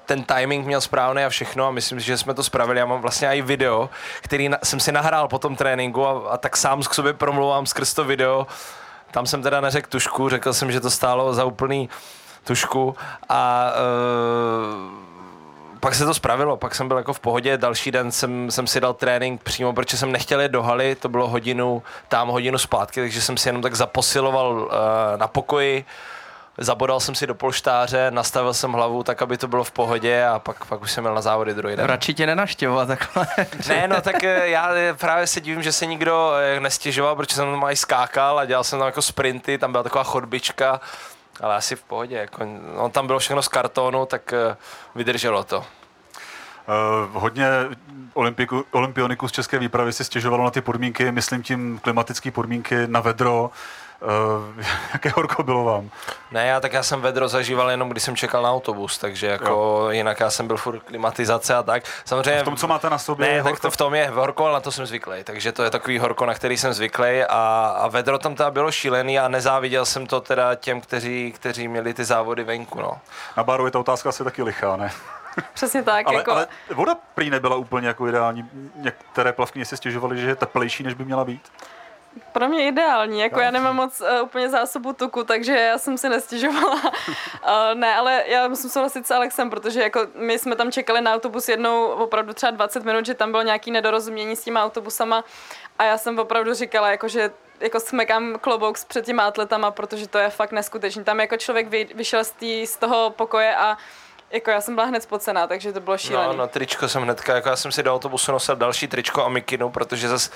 ten 0.05 0.23
timing 0.23 0.65
měl 0.65 0.81
správný 0.81 1.23
a 1.23 1.29
všechno 1.29 1.67
a 1.67 1.71
myslím 1.71 1.99
že 1.99 2.17
jsme 2.17 2.33
to 2.33 2.43
spravili. 2.43 2.79
Já 2.79 2.85
mám 2.85 3.01
vlastně 3.01 3.27
i 3.27 3.41
video, 3.41 3.89
který 4.21 4.49
na, 4.49 4.57
jsem 4.63 4.79
si 4.79 4.91
nahrál 4.91 5.27
po 5.27 5.39
tom 5.39 5.55
tréninku 5.55 6.07
a, 6.07 6.29
a 6.29 6.37
tak 6.37 6.57
sám 6.57 6.81
k 6.81 6.93
sobě 6.93 7.13
promluvám 7.13 7.65
skrz 7.65 7.93
to 7.93 8.03
video. 8.03 8.47
Tam 9.11 9.25
jsem 9.25 9.41
teda 9.41 9.61
neřekl 9.61 9.89
tušku, 9.89 10.29
řekl 10.29 10.53
jsem, 10.53 10.71
že 10.71 10.79
to 10.79 10.89
stálo 10.89 11.33
za 11.33 11.45
úplný 11.45 11.89
tušku 12.43 12.95
a 13.29 13.71
uh, 13.71 15.03
pak 15.79 15.95
se 15.95 16.05
to 16.05 16.13
spravilo, 16.13 16.57
pak 16.57 16.75
jsem 16.75 16.87
byl 16.87 16.97
jako 16.97 17.13
v 17.13 17.19
pohodě, 17.19 17.57
další 17.57 17.91
den 17.91 18.11
jsem, 18.11 18.51
jsem 18.51 18.67
si 18.67 18.81
dal 18.81 18.93
trénink 18.93 19.43
přímo, 19.43 19.73
protože 19.73 19.97
jsem 19.97 20.11
nechtěl 20.11 20.41
jít 20.41 20.51
do 20.51 20.63
haly, 20.63 20.95
to 20.95 21.09
bylo 21.09 21.27
hodinu, 21.27 21.83
tam 22.07 22.27
hodinu 22.27 22.57
zpátky, 22.57 22.99
takže 22.99 23.21
jsem 23.21 23.37
si 23.37 23.49
jenom 23.49 23.61
tak 23.61 23.75
zaposiloval 23.75 24.53
uh, 24.53 24.69
na 25.17 25.27
pokoji, 25.27 25.85
zabodal 26.57 26.99
jsem 26.99 27.15
si 27.15 27.27
do 27.27 27.35
polštáře, 27.35 28.11
nastavil 28.11 28.53
jsem 28.53 28.71
hlavu 28.71 29.03
tak, 29.03 29.21
aby 29.21 29.37
to 29.37 29.47
bylo 29.47 29.63
v 29.63 29.71
pohodě 29.71 30.25
a 30.25 30.39
pak, 30.39 30.65
pak 30.65 30.81
už 30.81 30.91
jsem 30.91 31.03
měl 31.03 31.15
na 31.15 31.21
závody 31.21 31.53
druhý 31.53 31.75
den. 31.75 31.85
Radši 31.85 32.13
tě 32.13 32.25
nenaštěvovat 32.25 32.87
takhle. 32.87 33.27
Ne, 33.67 33.87
no 33.87 34.01
tak 34.01 34.23
eh, 34.23 34.47
já 34.49 34.73
eh, 34.75 34.93
právě 34.93 35.27
se 35.27 35.41
divím, 35.41 35.63
že 35.63 35.71
se 35.71 35.85
nikdo 35.85 36.33
eh, 36.35 36.59
nestěžoval, 36.59 37.15
protože 37.15 37.35
jsem 37.35 37.51
tam 37.51 37.63
i 37.63 37.75
skákal 37.75 38.39
a 38.39 38.45
dělal 38.45 38.63
jsem 38.63 38.79
tam 38.79 38.85
jako 38.85 39.01
sprinty, 39.01 39.57
tam 39.57 39.71
byla 39.71 39.83
taková 39.83 40.03
chodbička, 40.03 40.81
ale 41.41 41.55
asi 41.55 41.75
v 41.75 41.83
pohodě, 41.83 42.15
jako, 42.15 42.45
no, 42.75 42.89
tam 42.89 43.07
bylo 43.07 43.19
všechno 43.19 43.41
z 43.41 43.47
kartonu, 43.47 44.05
tak 44.05 44.33
vydrželo 44.95 45.43
to. 45.43 45.57
Uh, 46.67 47.21
hodně 47.21 47.47
olympiku, 48.13 48.65
olympioniků 48.71 49.27
z 49.27 49.31
české 49.31 49.59
výpravy 49.59 49.93
si 49.93 50.03
stěžovalo 50.03 50.43
na 50.43 50.51
ty 50.51 50.61
podmínky, 50.61 51.11
myslím 51.11 51.43
tím 51.43 51.79
klimatické 51.83 52.31
podmínky 52.31 52.75
na 52.87 52.99
vedro. 52.99 53.51
Uh, 54.03 54.63
jaké 54.93 55.09
horko 55.09 55.43
bylo 55.43 55.63
vám? 55.63 55.89
Ne, 56.31 56.47
já 56.47 56.59
tak 56.59 56.73
já 56.73 56.83
jsem 56.83 57.01
vedro 57.01 57.27
zažíval 57.27 57.71
jenom, 57.71 57.89
když 57.89 58.03
jsem 58.03 58.15
čekal 58.15 58.43
na 58.43 58.51
autobus, 58.51 58.97
takže 58.97 59.27
jako 59.27 59.49
jo. 59.49 59.87
jinak 59.89 60.19
já 60.19 60.29
jsem 60.29 60.47
byl 60.47 60.57
furt 60.57 60.79
klimatizace 60.79 61.55
a 61.55 61.63
tak. 61.63 61.83
Samozřejmě 62.05 62.41
V 62.41 62.45
tom, 62.45 62.55
co 62.55 62.67
máte 62.67 62.89
na 62.89 62.97
sobě, 62.97 63.27
je 63.27 63.33
Ne, 63.33 63.43
tak 63.43 63.51
horko? 63.51 63.61
to 63.61 63.71
v 63.71 63.77
tom 63.77 63.95
je 63.95 64.09
horko, 64.09 64.45
ale 64.45 64.53
na 64.53 64.59
to 64.59 64.71
jsem 64.71 64.85
zvyklý. 64.85 65.23
Takže 65.23 65.51
to 65.51 65.63
je 65.63 65.69
takový 65.69 65.99
horko, 65.99 66.25
na 66.25 66.33
který 66.33 66.57
jsem 66.57 66.73
zvyklý 66.73 67.23
a, 67.29 67.75
a 67.79 67.87
vedro 67.87 68.19
tam 68.19 68.35
teda 68.35 68.51
bylo 68.51 68.71
šílený 68.71 69.19
a 69.19 69.27
nezáviděl 69.27 69.85
jsem 69.85 70.07
to 70.07 70.21
teda 70.21 70.55
těm, 70.55 70.81
kteří, 70.81 71.31
kteří 71.35 71.67
měli 71.67 71.93
ty 71.93 72.05
závody 72.05 72.43
venku. 72.43 72.81
No. 72.81 72.97
Na 73.37 73.43
baru 73.43 73.65
je 73.65 73.71
ta 73.71 73.79
otázka 73.79 74.09
asi 74.09 74.23
taky 74.23 74.43
lichá, 74.43 74.77
ne? 74.77 74.91
Přesně 75.53 75.83
tak. 75.83 76.07
Ale, 76.07 76.17
jako, 76.17 76.31
ale 76.31 76.47
voda 76.73 76.95
prý 77.15 77.29
nebyla 77.29 77.55
úplně 77.55 77.87
jako 77.87 78.07
ideální. 78.07 78.49
Některé 78.75 79.33
plavkyně 79.33 79.65
si 79.65 79.77
stěžovaly, 79.77 80.21
že 80.21 80.27
je 80.27 80.35
teplejší, 80.35 80.83
než 80.83 80.93
by 80.93 81.05
měla 81.05 81.25
být. 81.25 81.51
Pro 82.31 82.49
mě 82.49 82.67
ideální, 82.67 83.19
jako 83.19 83.39
já 83.39 83.51
nemám 83.51 83.75
moc 83.75 84.01
uh, 84.01 84.07
úplně 84.23 84.49
zásobu 84.49 84.93
tuku, 84.93 85.23
takže 85.23 85.57
já 85.57 85.77
jsem 85.77 85.97
si 85.97 86.09
nestěžovala. 86.09 86.75
uh, 86.75 86.89
ne, 87.73 87.95
ale 87.95 88.23
já 88.27 88.47
musím 88.47 88.69
souhlasit 88.69 89.07
s 89.07 89.11
Alexem, 89.11 89.49
protože 89.49 89.81
jako 89.81 90.07
my 90.15 90.39
jsme 90.39 90.55
tam 90.55 90.71
čekali 90.71 91.01
na 91.01 91.13
autobus 91.13 91.49
jednou 91.49 91.85
opravdu 91.85 92.33
třeba 92.33 92.51
20 92.51 92.83
minut, 92.85 93.05
že 93.05 93.13
tam 93.13 93.31
bylo 93.31 93.43
nějaký 93.43 93.71
nedorozumění 93.71 94.35
s 94.35 94.43
těma 94.43 94.63
autobusama 94.63 95.23
a 95.79 95.83
já 95.83 95.97
jsem 95.97 96.19
opravdu 96.19 96.53
říkala, 96.53 96.91
jako, 96.91 97.07
že 97.07 97.31
jako 97.59 97.79
smekám 97.79 98.39
klobouk 98.41 98.77
s 98.77 98.85
před 98.85 99.05
těma 99.05 99.27
atletama, 99.27 99.71
protože 99.71 100.07
to 100.07 100.17
je 100.17 100.29
fakt 100.29 100.51
neskutečný. 100.51 101.03
Tam 101.03 101.19
jako 101.19 101.37
člověk 101.37 101.67
vy, 101.67 101.89
vyšel 101.95 102.23
z, 102.23 102.31
tý, 102.31 102.67
z 102.67 102.77
toho 102.77 103.09
pokoje 103.09 103.55
a 103.55 103.77
jako 104.31 104.51
já 104.51 104.61
jsem 104.61 104.75
byla 104.75 104.87
hned 104.87 105.03
spocená, 105.03 105.47
takže 105.47 105.73
to 105.73 105.79
bylo 105.79 105.97
šílený. 105.97 106.27
No, 106.27 106.33
no, 106.37 106.47
tričko 106.47 106.89
jsem 106.89 107.01
hnedka, 107.03 107.35
jako 107.35 107.49
já 107.49 107.55
jsem 107.55 107.71
si 107.71 107.83
do 107.83 107.93
autobusu 107.93 108.31
nosil 108.31 108.55
další 108.55 108.87
tričko 108.87 109.25
a 109.25 109.29
mikinu, 109.29 109.69
protože 109.69 110.09
zase 110.09 110.31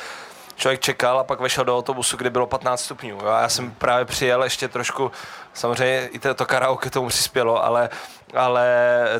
člověk 0.58 0.80
čekal 0.80 1.20
a 1.20 1.24
pak 1.24 1.40
vešel 1.40 1.66
do 1.66 1.78
autobusu, 1.78 2.18
kde 2.18 2.30
bylo 2.30 2.48
15 2.48 2.84
stupňů. 2.84 3.10
Jo? 3.10 3.28
A 3.28 3.42
já 3.42 3.50
jsem 3.50 3.72
právě 3.72 4.06
přijel 4.06 4.44
ještě 4.44 4.68
trošku, 4.68 5.12
samozřejmě 5.54 6.08
i 6.08 6.20
to, 6.20 6.46
karaoke 6.46 6.90
tomu 6.90 7.08
přispělo, 7.08 7.64
ale, 7.64 7.90
ale 8.36 8.68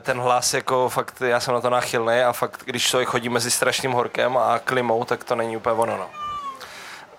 ten 0.02 0.20
hlas 0.20 0.54
jako 0.54 0.90
fakt, 0.90 1.22
já 1.22 1.40
jsem 1.40 1.54
na 1.54 1.62
to 1.62 1.70
náchylný 1.70 2.22
a 2.22 2.34
fakt, 2.34 2.62
když 2.66 2.88
člověk 2.88 3.10
chodí 3.10 3.30
mezi 3.30 3.52
strašným 3.52 3.92
horkem 3.92 4.38
a 4.38 4.60
klimou, 4.60 5.04
tak 5.04 5.24
to 5.24 5.36
není 5.36 5.58
úplně 5.58 5.76
ono. 5.76 5.98
No. 5.98 6.10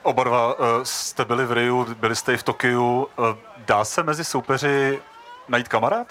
Oba 0.02 0.24
dva 0.24 0.54
uh, 0.54 0.64
jste 0.82 1.24
byli 1.24 1.46
v 1.46 1.52
Riu, 1.52 1.86
byli 1.94 2.16
jste 2.16 2.34
i 2.34 2.36
v 2.36 2.42
Tokiu. 2.42 3.08
Uh, 3.16 3.26
dá 3.56 3.84
se 3.84 4.02
mezi 4.02 4.24
soupeři 4.24 5.02
najít 5.48 5.68
kamarád? 5.68 6.06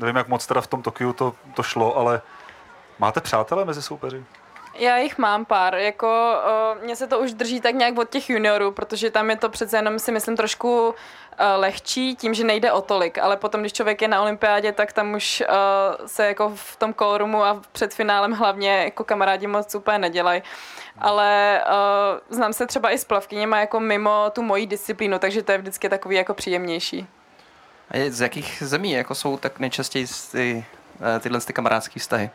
Nevím, 0.00 0.16
jak 0.16 0.28
moc 0.28 0.46
teda 0.46 0.60
v 0.60 0.66
tom 0.66 0.82
Tokiu 0.82 1.12
to, 1.12 1.34
to 1.54 1.62
šlo, 1.62 1.96
ale 1.96 2.22
máte 2.98 3.20
přátelé 3.20 3.64
mezi 3.64 3.82
soupeři? 3.82 4.24
Já 4.78 4.96
jich 4.96 5.18
mám 5.18 5.44
pár, 5.44 5.74
jako 5.74 6.34
uh, 6.76 6.84
mně 6.84 6.96
se 6.96 7.06
to 7.06 7.18
už 7.18 7.32
drží 7.32 7.60
tak 7.60 7.74
nějak 7.74 7.98
od 7.98 8.10
těch 8.10 8.30
juniorů, 8.30 8.72
protože 8.72 9.10
tam 9.10 9.30
je 9.30 9.36
to 9.36 9.48
přece 9.48 9.76
jenom 9.76 9.98
si 9.98 10.12
myslím 10.12 10.36
trošku 10.36 10.88
uh, 10.88 10.94
lehčí 11.56 12.16
tím, 12.16 12.34
že 12.34 12.44
nejde 12.44 12.72
o 12.72 12.80
tolik, 12.80 13.18
ale 13.18 13.36
potom, 13.36 13.60
když 13.60 13.72
člověk 13.72 14.02
je 14.02 14.08
na 14.08 14.22
olympiádě, 14.22 14.72
tak 14.72 14.92
tam 14.92 15.14
už 15.14 15.42
uh, 15.48 16.06
se 16.06 16.26
jako 16.26 16.52
v 16.54 16.76
tom 16.76 16.92
kolorumu 16.92 17.44
a 17.44 17.62
před 17.72 17.94
finálem 17.94 18.32
hlavně 18.32 18.70
jako 18.84 19.04
kamarádi 19.04 19.46
moc 19.46 19.74
úplně 19.74 19.98
nedělají. 19.98 20.42
Ale 20.98 21.62
uh, 21.66 22.36
znám 22.36 22.52
se 22.52 22.66
třeba 22.66 22.90
i 22.90 22.98
s 22.98 23.04
plavkyněma 23.04 23.60
jako 23.60 23.80
mimo 23.80 24.30
tu 24.30 24.42
moji 24.42 24.66
disciplínu, 24.66 25.18
takže 25.18 25.42
to 25.42 25.52
je 25.52 25.58
vždycky 25.58 25.88
takový 25.88 26.16
jako 26.16 26.34
příjemnější. 26.34 27.06
A 27.90 28.10
z 28.10 28.20
jakých 28.20 28.62
zemí 28.66 28.92
jako 28.92 29.14
jsou 29.14 29.36
tak 29.36 29.58
nejčastěji 29.58 30.06
ty, 30.32 30.64
eh, 31.16 31.20
tyhle 31.20 31.40
ty 31.40 31.52
kamarádské 31.52 32.00
vztahy? 32.00 32.30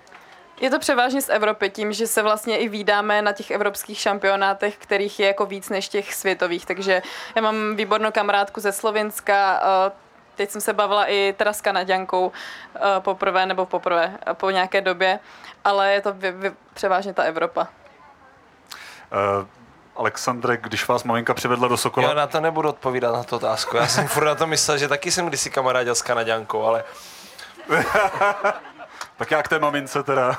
Je 0.60 0.70
to 0.70 0.79
převážně 0.79 1.22
z 1.22 1.29
Evropy 1.29 1.70
tím, 1.70 1.93
že 1.93 2.08
se 2.08 2.22
vlastně 2.22 2.58
i 2.58 2.70
vídáme 2.70 3.22
na 3.22 3.31
těch 3.31 3.51
evropských 3.51 4.00
šampionátech, 4.00 4.77
kterých 4.77 5.20
je 5.20 5.27
jako 5.27 5.46
víc 5.46 5.70
než 5.70 5.89
těch 5.89 6.13
světových. 6.13 6.65
Takže 6.65 7.01
já 7.36 7.41
mám 7.41 7.75
výbornou 7.75 8.12
kamarádku 8.12 8.60
ze 8.60 8.72
Slovenska, 8.72 9.62
eh, 9.88 9.91
teď 10.36 10.50
jsem 10.50 10.62
se 10.62 10.74
bavila 10.74 11.05
i 11.05 11.34
teda 11.38 11.53
s 11.53 11.62
Kanaďankou 11.62 12.31
eh, 12.75 12.79
poprvé 13.00 13.46
nebo 13.46 13.65
poprvé 13.65 14.17
eh, 14.27 14.34
po 14.34 14.50
nějaké 14.50 14.81
době, 14.81 15.20
ale 15.63 15.93
je 15.93 16.01
to 16.01 16.13
vy, 16.13 16.31
vy, 16.31 16.51
převážně 16.74 17.13
ta 17.13 17.24
Evropa. 17.24 17.67
Uh, 19.12 19.48
Alexandre, 19.96 20.58
když 20.58 20.88
vás 20.88 21.03
maminka 21.03 21.34
přivedla 21.34 21.67
do 21.67 21.77
Sokola, 21.77 22.08
Já 22.08 22.13
na 22.13 22.27
to 22.27 22.41
nebudu 22.41 22.70
odpovídat 22.70 23.13
na 23.13 23.24
tu 23.24 23.36
otázku. 23.36 23.77
Já 23.77 23.88
jsem 23.88 24.08
furt 24.08 24.25
na 24.25 24.36
to 24.36 24.48
myslel, 24.48 24.77
že 24.77 24.88
taky 24.88 25.12
jsem 25.12 25.25
kdysi 25.25 25.50
kamarádil 25.50 25.96
s 25.96 26.01
Kanaďankou, 26.01 26.63
ale 26.63 26.84
tak 29.22 29.32
já 29.32 29.44
k 29.44 29.48
té 29.48 29.60
mamince 29.60 30.04
teda. 30.04 30.38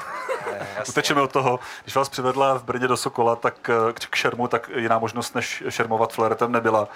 Ne. 0.52 0.66
Utečeme 0.88 1.20
od 1.20 1.32
toho, 1.32 1.60
když 1.82 1.94
vás 1.94 2.08
přivedla 2.08 2.58
v 2.58 2.64
Brně 2.64 2.88
do 2.88 2.96
Sokola, 2.96 3.36
tak 3.36 3.70
eh, 3.70 3.92
k 4.10 4.14
šermu, 4.14 4.48
tak 4.48 4.70
jiná 4.76 4.98
možnost, 4.98 5.34
než 5.34 5.62
šermovat 5.68 6.12
flaretem 6.12 6.52
nebyla. 6.52 6.88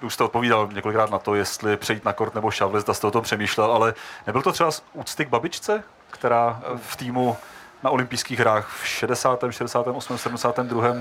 Uh, 0.00 0.06
už 0.06 0.14
jste 0.14 0.24
odpovídal 0.24 0.68
několikrát 0.72 1.10
na 1.10 1.18
to, 1.18 1.34
jestli 1.34 1.76
přejít 1.76 2.04
na 2.04 2.12
kort 2.12 2.34
nebo 2.34 2.50
šavli, 2.50 2.80
zda 2.80 2.94
jste 2.94 3.06
o 3.06 3.10
tom 3.10 3.22
přemýšlel, 3.22 3.72
ale 3.72 3.94
nebyl 4.26 4.42
to 4.42 4.52
třeba 4.52 4.70
úcty 4.92 5.24
k 5.24 5.28
babičce, 5.28 5.82
která 6.10 6.60
v 6.76 6.96
týmu 6.96 7.36
na 7.82 7.90
olympijských 7.90 8.38
hrách 8.38 8.68
v 8.82 8.86
60., 8.86 9.44
68., 9.50 10.18
72. 10.18 10.94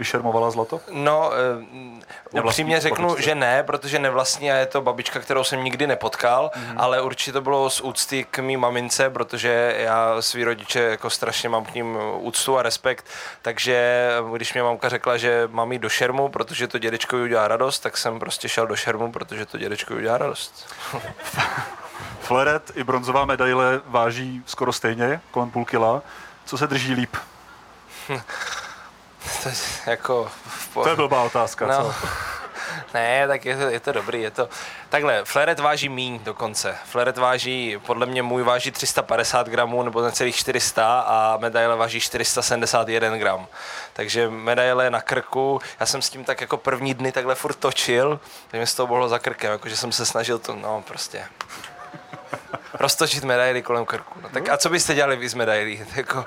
vyšermovala 0.00 0.50
zlato? 0.50 0.80
No, 0.90 1.30
uh, 2.32 2.44
upřímně 2.44 2.80
řeknu, 2.80 3.08
babičce. 3.08 3.30
že 3.30 3.34
ne, 3.34 3.62
protože 3.62 3.98
nevlastní 3.98 4.52
a 4.52 4.56
je 4.56 4.66
to 4.66 4.80
babička, 4.80 5.20
kterou 5.20 5.44
jsem 5.44 5.64
nikdy 5.64 5.86
nepotkal, 5.86 6.50
mm-hmm. 6.54 6.74
ale 6.76 7.02
určitě 7.02 7.32
to 7.32 7.40
bylo 7.40 7.70
z 7.70 7.80
úcty 7.80 8.26
k 8.30 8.38
mý 8.38 8.56
mamince, 8.56 9.10
protože 9.10 9.74
já 9.78 10.22
svý 10.22 10.44
rodiče 10.44 10.80
jako 10.80 11.10
strašně 11.10 11.48
mám 11.48 11.64
k 11.64 11.74
ním 11.74 11.98
úctu 12.18 12.58
a 12.58 12.62
respekt, 12.62 13.06
takže 13.42 14.08
když 14.34 14.54
mě 14.54 14.62
mamka 14.62 14.88
řekla, 14.88 15.16
že 15.16 15.48
mám 15.52 15.72
jít 15.72 15.78
do 15.78 15.88
šermu, 15.88 16.28
protože 16.28 16.68
to 16.68 16.78
dědečkovi 16.78 17.22
udělá 17.22 17.48
radost, 17.48 17.80
tak 17.80 17.96
jsem 17.96 18.18
prostě 18.18 18.48
šel 18.48 18.66
do 18.66 18.76
šermu, 18.76 19.12
protože 19.12 19.46
to 19.46 19.58
dědečkovi 19.58 20.00
udělá 20.00 20.18
radost. 20.18 20.74
Fleret 22.20 22.72
i 22.74 22.84
bronzová 22.84 23.24
medaile 23.24 23.80
váží 23.86 24.42
skoro 24.46 24.72
stejně, 24.72 25.20
kolem 25.30 25.50
půl 25.50 25.64
kila. 25.64 26.02
Co 26.44 26.58
se 26.58 26.66
drží 26.66 26.94
líp? 26.94 27.16
To 29.42 29.48
je 29.48 29.54
jako... 29.86 30.30
po- 30.74 30.82
To 30.82 30.88
je 30.88 30.96
blbá 30.96 31.22
otázka, 31.22 31.66
No. 31.66 31.74
co? 31.84 31.94
Ne, 32.94 33.28
tak 33.28 33.44
je 33.44 33.56
to, 33.56 33.62
je 33.62 33.80
to 33.80 33.92
dobrý, 33.92 34.22
je 34.22 34.30
to... 34.30 34.48
Takhle, 34.88 35.24
fleret 35.24 35.60
váží 35.60 35.88
míň 35.88 36.18
dokonce. 36.24 36.76
Fleret 36.84 37.18
váží, 37.18 37.78
podle 37.86 38.06
mě 38.06 38.22
můj 38.22 38.42
váží 38.42 38.70
350 38.70 39.48
gramů 39.48 39.82
nebo 39.82 40.02
necelých 40.02 40.36
400 40.36 41.00
a 41.00 41.36
medaile 41.40 41.76
váží 41.76 42.00
471 42.00 43.16
gram. 43.18 43.46
Takže 43.92 44.28
medaile 44.30 44.90
na 44.90 45.00
krku, 45.00 45.60
já 45.80 45.86
jsem 45.86 46.02
s 46.02 46.10
tím 46.10 46.24
tak 46.24 46.40
jako 46.40 46.56
první 46.56 46.94
dny 46.94 47.12
takhle 47.12 47.34
furt 47.34 47.54
točil, 47.54 48.20
tak 48.50 48.58
mě 48.58 48.66
z 48.66 48.74
toho 48.74 48.86
bylo 48.86 49.08
za 49.08 49.18
krkem, 49.18 49.52
jakože 49.52 49.76
jsem 49.76 49.92
se 49.92 50.06
snažil 50.06 50.38
to, 50.38 50.54
no 50.56 50.82
prostě... 50.86 51.24
Roztočit 52.74 53.24
medaily 53.24 53.62
kolem 53.62 53.84
krku. 53.86 54.20
No, 54.22 54.28
tak 54.28 54.48
a 54.48 54.56
co 54.56 54.68
byste 54.68 54.94
dělali 54.94 55.16
vy 55.16 55.28
z 55.28 55.34
medailí? 55.34 55.84
Jako, 55.96 56.24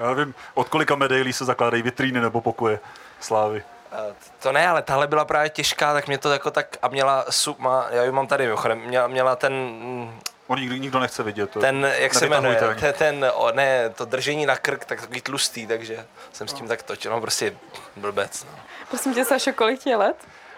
Já 0.00 0.14
nevím, 0.14 0.34
od 0.54 0.68
kolika 0.68 0.94
medailí 0.94 1.32
se 1.32 1.44
zakládají 1.44 1.82
vitríny 1.82 2.20
nebo 2.20 2.40
pokoje 2.40 2.80
slávy. 3.20 3.64
Eh, 3.92 4.14
To 4.38 4.52
ne, 4.52 4.68
ale 4.68 4.82
tahle 4.82 5.06
byla 5.06 5.24
právě 5.24 5.50
těžká, 5.50 5.92
tak 5.92 6.06
mě 6.06 6.18
to 6.18 6.32
jako 6.32 6.50
tak 6.50 6.76
a 6.82 6.88
měla, 6.88 7.24
má, 7.58 7.86
já 7.90 8.02
ji 8.04 8.12
mám 8.12 8.26
tady 8.26 8.44
mimochodem, 8.44 8.78
měla, 8.78 9.06
měla 9.06 9.36
ten, 9.36 9.52
mm, 9.52 10.20
On 10.46 10.58
nikdo, 10.60 10.76
nikdo 10.76 10.98
nechce 11.00 11.22
vidět. 11.22 11.50
To 11.50 11.60
ten, 11.60 11.92
jak 11.98 12.14
se 12.14 12.28
jmenuje, 12.28 12.56
ten, 12.56 12.92
ten, 12.98 13.30
o, 13.34 13.52
ne, 13.52 13.90
to 13.90 14.04
držení 14.04 14.46
na 14.46 14.56
krk, 14.56 14.84
tak 14.84 15.00
takový 15.00 15.20
tlustý, 15.20 15.66
takže 15.66 16.06
jsem 16.32 16.48
s 16.48 16.52
tím 16.52 16.68
tak 16.68 16.82
točil, 16.82 17.10
no 17.12 17.20
prostě 17.20 17.54
blbec. 17.96 18.44
No. 18.44 18.50
Prosím 18.88 19.14
tě, 19.14 19.24
Sašo, 19.24 19.52
kolik 19.52 19.80
ti 19.80 19.90
je 19.90 19.96
let? 19.96 20.16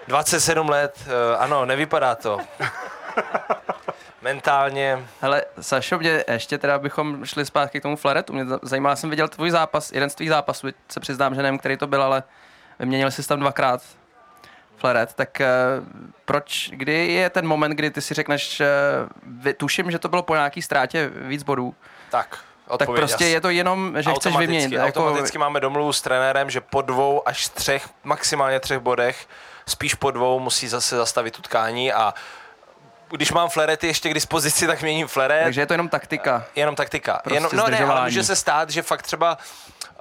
27 0.08 0.68
let, 0.68 0.94
eh, 1.06 1.36
ano, 1.36 1.64
nevypadá 1.64 2.14
to. 2.14 2.38
Mentálně, 4.22 5.06
Hele, 5.20 5.42
Sašo, 5.60 5.98
mě 5.98 6.24
ještě 6.28 6.58
teda 6.58 6.78
bychom 6.78 7.24
šli 7.26 7.46
zpátky 7.46 7.80
k 7.80 7.82
tomu 7.82 7.96
flaretu. 7.96 8.32
Mě 8.32 8.46
za- 8.46 8.58
zajímalo, 8.62 8.92
já 8.92 8.96
jsem 8.96 9.10
viděl 9.10 9.28
tvůj 9.28 9.50
zápas, 9.50 9.92
jeden 9.92 10.10
z 10.10 10.14
tvých 10.14 10.28
zápasů, 10.28 10.68
se 10.88 11.00
přiznám, 11.00 11.34
že 11.34 11.42
nevím, 11.42 11.58
který 11.58 11.76
to 11.76 11.86
byl, 11.86 12.02
ale 12.02 12.22
vyměnil 12.78 13.10
jsi 13.10 13.28
tam 13.28 13.40
dvakrát 13.40 13.82
flaret, 14.76 15.14
tak 15.14 15.40
eh, 15.40 15.46
proč, 16.24 16.70
kdy 16.72 17.06
je 17.12 17.30
ten 17.30 17.46
moment, 17.46 17.70
kdy 17.70 17.90
ty 17.90 18.00
si 18.00 18.14
řekneš, 18.14 18.60
eh, 19.46 19.52
tuším, 19.52 19.90
že 19.90 19.98
to 19.98 20.08
bylo 20.08 20.22
po 20.22 20.34
nějaký 20.34 20.62
ztrátě 20.62 21.10
víc 21.14 21.42
bodů, 21.42 21.74
tak, 22.10 22.38
tak 22.78 22.88
prostě 22.88 23.24
jasně. 23.24 23.28
je 23.28 23.40
to 23.40 23.50
jenom, 23.50 23.94
že 23.96 24.00
chceš 24.02 24.14
Automaticky, 24.14 24.46
vyměnit. 24.46 24.72
Jako, 24.72 24.86
Automaticky 25.00 25.38
máme 25.38 25.60
domluvu 25.60 25.92
s 25.92 26.02
trenérem, 26.02 26.50
že 26.50 26.60
po 26.60 26.82
dvou 26.82 27.28
až 27.28 27.48
třech, 27.48 27.88
maximálně 28.04 28.60
třech 28.60 28.78
bodech, 28.78 29.28
spíš 29.66 29.94
po 29.94 30.10
dvou 30.10 30.40
musí 30.40 30.68
zase 30.68 30.96
zastavit 30.96 31.38
utkání 31.38 31.92
a 31.92 32.14
když 33.10 33.32
mám 33.32 33.48
flerety 33.48 33.86
ještě 33.86 34.10
k 34.10 34.14
dispozici, 34.14 34.66
tak 34.66 34.82
měním 34.82 35.06
fleret. 35.08 35.44
takže 35.44 35.60
je 35.60 35.66
to 35.66 35.74
jenom 35.74 35.88
taktika. 35.88 36.44
Jenom 36.56 36.74
taktika. 36.76 37.20
Prostě 37.24 37.36
jenom, 37.36 37.50
no 37.52 37.56
ne, 37.56 37.62
ale 37.64 37.76
zdržování. 37.76 38.04
může 38.04 38.24
se 38.24 38.36
stát, 38.36 38.70
že 38.70 38.82
fakt 38.82 39.02
třeba 39.02 39.38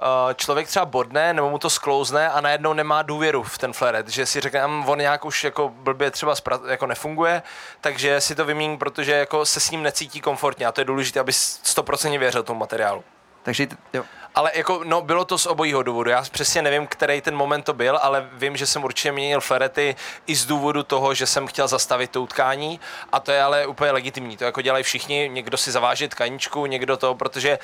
uh, 0.02 0.34
člověk 0.34 0.66
třeba 0.68 0.84
bodne, 0.84 1.32
nebo 1.32 1.50
mu 1.50 1.58
to 1.58 1.70
sklouzne 1.70 2.30
a 2.30 2.40
najednou 2.40 2.72
nemá 2.72 3.02
důvěru 3.02 3.42
v 3.42 3.58
ten 3.58 3.72
fleret, 3.72 4.08
že 4.08 4.26
si 4.26 4.40
řekne, 4.40 4.66
"Hm, 4.66 4.84
on 4.88 4.98
nějak 4.98 5.24
už 5.24 5.44
jako 5.44 5.68
blbě 5.68 6.10
třeba 6.10 6.34
spra- 6.34 6.68
jako 6.68 6.86
nefunguje, 6.86 7.42
takže 7.80 8.20
si 8.20 8.34
to 8.34 8.44
vymění, 8.44 8.78
protože 8.78 9.12
jako 9.12 9.46
se 9.46 9.60
s 9.60 9.70
ním 9.70 9.82
necítí 9.82 10.20
komfortně 10.20 10.66
a 10.66 10.72
to 10.72 10.80
je 10.80 10.84
důležité, 10.84 11.20
aby 11.20 11.32
100% 11.32 12.18
věřil 12.18 12.42
tomu 12.42 12.60
materiálu. 12.60 13.04
Takže 13.42 13.66
jo. 13.92 14.04
Ale 14.34 14.50
jako, 14.54 14.80
no, 14.84 15.02
bylo 15.02 15.24
to 15.24 15.38
z 15.38 15.46
obojího 15.46 15.82
důvodu. 15.82 16.10
Já 16.10 16.22
přesně 16.22 16.62
nevím, 16.62 16.86
který 16.86 17.20
ten 17.20 17.36
moment 17.36 17.62
to 17.62 17.72
byl, 17.72 17.98
ale 18.02 18.28
vím, 18.32 18.56
že 18.56 18.66
jsem 18.66 18.84
určitě 18.84 19.12
měnil 19.12 19.40
flerety 19.40 19.96
i 20.26 20.36
z 20.36 20.46
důvodu 20.46 20.82
toho, 20.82 21.14
že 21.14 21.26
jsem 21.26 21.46
chtěl 21.46 21.68
zastavit 21.68 22.10
to 22.10 22.22
utkání 22.22 22.80
a 23.12 23.20
to 23.20 23.32
je 23.32 23.42
ale 23.42 23.66
úplně 23.66 23.90
legitimní. 23.90 24.36
To 24.36 24.44
jako 24.44 24.62
dělají 24.62 24.84
všichni, 24.84 25.30
někdo 25.32 25.56
si 25.56 25.70
zaváže 25.70 26.08
tkaničku, 26.08 26.66
někdo 26.66 26.96
to, 26.96 27.14
protože 27.14 27.58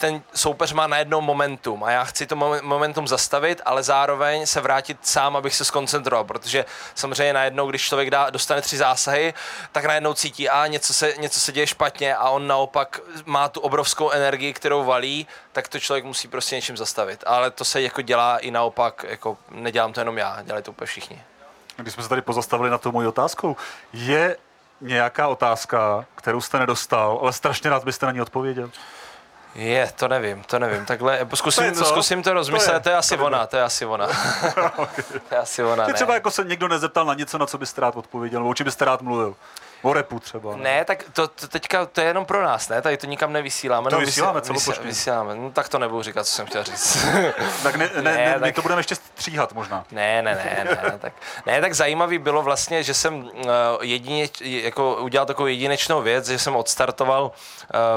ten 0.00 0.22
soupeř 0.34 0.72
má 0.72 0.86
najednou 0.86 1.20
momentum 1.20 1.84
a 1.84 1.90
já 1.90 2.04
chci 2.04 2.26
to 2.26 2.36
momen- 2.36 2.62
momentum 2.62 3.08
zastavit, 3.08 3.62
ale 3.64 3.82
zároveň 3.82 4.46
se 4.46 4.60
vrátit 4.60 4.98
sám, 5.02 5.36
abych 5.36 5.54
se 5.54 5.64
skoncentroval, 5.64 6.24
protože 6.24 6.64
samozřejmě 6.94 7.32
najednou, 7.32 7.70
když 7.70 7.82
člověk 7.82 8.10
dá, 8.10 8.30
dostane 8.30 8.62
tři 8.62 8.76
zásahy, 8.76 9.34
tak 9.72 9.84
najednou 9.84 10.14
cítí, 10.14 10.48
a 10.48 10.66
něco 10.66 10.94
se, 10.94 11.14
něco 11.18 11.40
se 11.40 11.52
děje 11.52 11.66
špatně 11.66 12.16
a 12.16 12.28
on 12.28 12.46
naopak 12.46 13.00
má 13.24 13.48
tu 13.48 13.60
obrovskou 13.60 14.10
energii, 14.10 14.52
kterou 14.52 14.84
valí, 14.84 15.26
tak 15.52 15.68
to 15.68 15.80
člověk 15.80 16.04
musí 16.04 16.28
prostě 16.28 16.56
něčím 16.56 16.76
zastavit. 16.76 17.24
Ale 17.26 17.50
to 17.50 17.64
se 17.64 17.82
jako 17.82 18.02
dělá 18.02 18.38
i 18.38 18.50
naopak, 18.50 19.04
jako 19.08 19.38
nedělám 19.50 19.92
to 19.92 20.00
jenom 20.00 20.18
já, 20.18 20.42
dělají 20.42 20.64
to 20.64 20.70
úplně 20.70 20.86
všichni. 20.86 21.22
Když 21.76 21.94
jsme 21.94 22.02
se 22.02 22.08
tady 22.08 22.22
pozastavili 22.22 22.70
na 22.70 22.78
to 22.78 22.92
mojí 22.92 23.08
otázkou, 23.08 23.56
je 23.92 24.36
nějaká 24.80 25.28
otázka, 25.28 26.04
kterou 26.14 26.40
jste 26.40 26.58
nedostal, 26.58 27.18
ale 27.22 27.32
strašně 27.32 27.70
rád 27.70 27.84
byste 27.84 28.06
na 28.06 28.12
ní 28.12 28.20
odpověděl? 28.20 28.70
Je, 29.54 29.92
to 29.96 30.08
nevím, 30.08 30.42
to 30.42 30.58
nevím. 30.58 30.86
Takhle, 30.86 31.26
To 31.26 31.36
zkusím, 31.36 31.72
co? 31.72 31.84
zkusím 31.84 32.22
to 32.22 32.30
To 32.30 32.34
rozmyslet, 32.34 32.74
je, 32.74 32.80
to 32.80 32.88
je 32.88 32.96
asi 32.96 33.16
to 33.16 33.24
ona, 33.24 33.46
to 33.46 33.56
je 33.56 33.62
asi 33.62 33.86
ona. 33.86 34.06
to 35.28 35.34
je 35.34 35.38
asi 35.38 35.62
ona, 35.64 35.86
ne. 35.86 35.92
třeba 35.94 36.14
jako 36.14 36.30
se 36.30 36.44
někdo 36.44 36.68
nezeptal 36.68 37.04
na 37.04 37.14
něco, 37.14 37.38
na 37.38 37.46
co 37.46 37.58
byste 37.58 37.80
rád 37.80 37.96
odpověděl, 37.96 38.40
nebo 38.40 38.50
o 38.50 38.54
čem 38.54 38.64
byste 38.64 38.84
rád 38.84 39.02
mluvil. 39.02 39.34
O 39.82 39.92
repu 39.92 40.20
třeba. 40.20 40.56
Ne, 40.56 40.84
tak 40.84 41.04
to, 41.12 41.28
to 41.28 41.48
teďka 41.48 41.86
to 41.86 42.00
je 42.00 42.06
jenom 42.06 42.24
pro 42.24 42.42
nás, 42.42 42.68
ne? 42.68 42.82
Tady 42.82 42.96
to 42.96 43.06
nikam 43.06 43.32
nevysíláme. 43.32 43.90
To 43.90 43.96
no, 44.00 44.06
vysíláme 44.06 44.40
vysí- 44.40 44.46
celoplošně. 44.46 44.84
Vysíláme, 44.84 45.34
no 45.34 45.50
tak 45.50 45.68
to 45.68 45.78
nebudu 45.78 46.02
říkat, 46.02 46.24
co 46.26 46.32
jsem 46.32 46.46
chtěl 46.46 46.64
říct. 46.64 47.06
Tak 47.62 47.76
ne, 47.76 47.90
ne, 47.94 48.02
Ne, 48.02 48.16
ne, 48.16 48.34
my 48.34 48.40
tak- 48.40 48.54
to 48.54 48.62
budeme 48.62 48.80
ještě 48.80 48.94
stříhat 48.94 49.52
možná. 49.52 49.84
Ne, 49.92 50.22
ne, 50.22 50.34
ne, 50.34 50.64
ne, 50.64 50.98
tak, 50.98 51.12
ne, 51.46 51.60
tak 51.60 51.74
zajímavý 51.74 52.18
bylo 52.18 52.42
vlastně, 52.42 52.82
že 52.82 52.94
jsem 52.94 53.14
uh, 53.22 53.30
jedině, 53.80 54.28
jako 54.40 54.96
udělal 54.96 55.26
takovou 55.26 55.46
jedinečnou 55.46 56.02
věc, 56.02 56.26
že 56.28 56.38
jsem 56.38 56.56
odstartoval 56.56 57.24
uh, 57.24 57.30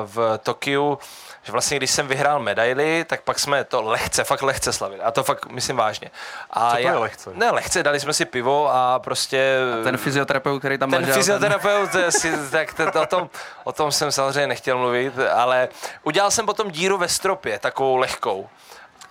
v 0.05 0.37
Tokiu, 0.43 0.99
že 1.43 1.51
vlastně 1.51 1.77
když 1.77 1.91
jsem 1.91 2.07
vyhrál 2.07 2.39
medaily, 2.39 3.05
tak 3.07 3.21
pak 3.21 3.39
jsme 3.39 3.63
to 3.63 3.81
lehce, 3.81 4.23
fakt 4.23 4.41
lehce 4.41 4.73
slavili. 4.73 5.01
A 5.01 5.11
to 5.11 5.23
fakt 5.23 5.45
myslím 5.49 5.77
vážně. 5.77 6.11
A 6.49 6.69
Co 6.69 6.75
to 6.75 6.81
je 6.87 6.93
lehce? 6.95 7.29
Ne, 7.33 7.51
lehce, 7.51 7.83
dali 7.83 7.99
jsme 7.99 8.13
si 8.13 8.25
pivo 8.25 8.69
a 8.73 8.99
prostě... 8.99 9.55
Ten 9.83 9.97
fyzioterapeut, 9.97 10.59
který 10.59 10.77
tam 10.77 10.91
Ten 10.91 10.99
ležel, 10.99 11.15
fyzioterapeut, 11.15 11.72
to 11.91 12.11
si, 12.11 12.31
tak 12.51 12.73
to, 12.73 13.01
o, 13.01 13.05
tom, 13.05 13.29
o 13.63 13.71
tom 13.71 13.91
jsem 13.91 14.11
samozřejmě 14.11 14.47
nechtěl 14.47 14.77
mluvit, 14.77 15.13
ale 15.33 15.69
udělal 16.03 16.31
jsem 16.31 16.45
potom 16.45 16.71
díru 16.71 16.97
ve 16.97 17.07
stropě, 17.07 17.59
takovou 17.59 17.95
lehkou. 17.97 18.49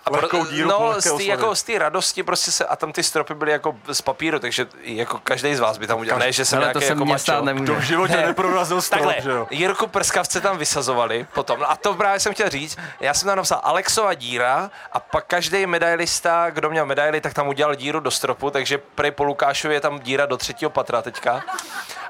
A 0.05 0.09
Lehkou 0.11 0.45
díru 0.45 0.69
no, 0.69 1.01
z 1.01 1.17
té 1.17 1.23
jako, 1.23 1.55
z 1.55 1.69
radosti 1.77 2.23
prostě 2.23 2.51
se, 2.51 2.65
a 2.65 2.75
tam 2.75 2.91
ty 2.91 3.03
stropy 3.03 3.33
byly 3.33 3.51
jako 3.51 3.75
z 3.91 4.01
papíru, 4.01 4.39
takže 4.39 4.67
jako 4.83 5.19
každý 5.23 5.55
z 5.55 5.59
vás 5.59 5.77
by 5.77 5.87
tam 5.87 5.99
udělal, 5.99 6.19
ne, 6.19 6.31
že 6.31 6.45
jsem 6.45 6.59
nějaký 6.59 6.79
to 6.79 6.85
jako 6.85 7.05
mačo. 7.05 7.45
To 7.65 7.75
v 7.75 7.81
životě 7.81 8.13
Ne. 8.17 8.25
neprorazil 8.25 8.81
strop, 8.81 9.03
Takhle, 9.03 9.21
že 9.23 9.29
jo? 9.29 9.47
Jirku 9.49 9.87
Prskavce 9.87 10.41
tam 10.41 10.57
vysazovali 10.57 11.27
potom. 11.33 11.59
No 11.59 11.71
a 11.71 11.75
to 11.75 11.93
právě 11.93 12.19
jsem 12.19 12.33
chtěl 12.33 12.49
říct. 12.49 12.77
Já 12.99 13.13
jsem 13.13 13.25
tam 13.27 13.37
napsal 13.37 13.61
Alexova 13.63 14.13
díra 14.13 14.71
a 14.91 14.99
pak 14.99 15.25
každý 15.25 15.65
medailista, 15.65 16.49
kdo 16.49 16.69
měl 16.69 16.85
medaily, 16.85 17.21
tak 17.21 17.33
tam 17.33 17.47
udělal 17.47 17.75
díru 17.75 17.99
do 17.99 18.11
stropu, 18.11 18.49
takže 18.49 18.77
prej 18.77 19.11
po 19.11 19.23
Lukášovi 19.23 19.73
je 19.73 19.81
tam 19.81 19.99
díra 19.99 20.25
do 20.25 20.37
třetího 20.37 20.69
patra 20.69 21.01
teďka. 21.01 21.43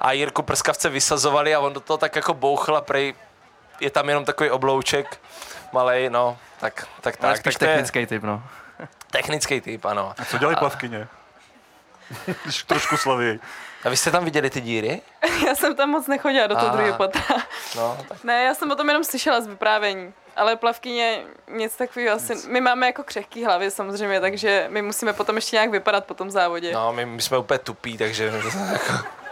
A 0.02 0.12
Jirku 0.12 0.42
Prskavce 0.42 0.90
vysazovali 0.90 1.56
a 1.56 1.60
on 1.60 1.74
do 1.74 1.80
toho 1.80 1.98
tak 1.98 2.16
jako 2.16 2.34
bouchl 2.34 2.78
a 2.78 2.82
prej 2.82 3.14
je 3.80 3.90
tam 3.90 4.10
jenom 4.10 4.26
takový 4.26 4.50
oblouček 4.50 5.20
malej, 5.74 6.10
no, 6.10 6.38
tak, 6.60 6.88
tak, 7.02 7.18
tak. 7.18 7.38
spíš 7.38 7.54
tak 7.54 7.60
to 7.60 7.66
je 7.66 7.70
technický 7.70 8.06
typ, 8.06 8.24
no. 8.24 8.44
technický 9.12 9.62
typ, 9.62 9.86
ano. 9.86 10.14
Co 10.30 10.38
dělají 10.38 10.58
plavkyně? 10.58 11.08
Když 12.44 12.64
trošku 12.64 12.98
slaví. 12.98 13.40
A 13.84 13.90
vy 13.90 13.98
jste 13.98 14.12
tam 14.12 14.26
viděli 14.26 14.50
ty 14.50 14.62
díry? 14.62 15.02
Já 15.48 15.56
jsem 15.56 15.76
tam 15.76 15.90
moc 15.90 16.08
nechodila 16.08 16.48
do 16.48 16.56
toho 16.56 16.70
druhého 16.70 16.98
patra. 16.98 17.24
No, 17.76 17.98
tak 18.10 18.24
Ne, 18.24 18.44
já 18.44 18.56
jsem 18.56 18.72
o 18.72 18.76
tom 18.76 18.88
jenom 18.88 19.04
slyšela 19.04 19.42
z 19.42 19.48
vyprávění. 19.48 20.14
Ale 20.36 20.56
plavkyně 20.56 21.24
nic 21.48 21.76
takového 21.76 22.16
asi... 22.16 22.34
My 22.48 22.62
máme 22.62 22.86
jako 22.86 23.04
křehký 23.04 23.46
hlavy 23.46 23.72
samozřejmě, 23.72 24.22
takže 24.22 24.66
my 24.70 24.82
musíme 24.82 25.14
potom 25.14 25.36
ještě 25.36 25.56
nějak 25.56 25.70
vypadat 25.70 26.06
po 26.06 26.14
tom 26.14 26.32
závodě. 26.32 26.74
No, 26.74 26.94
my, 26.94 27.06
my 27.06 27.22
jsme 27.22 27.38
úplně 27.38 27.58
tupí, 27.58 27.98
takže 27.98 28.26
jako... 28.72 28.92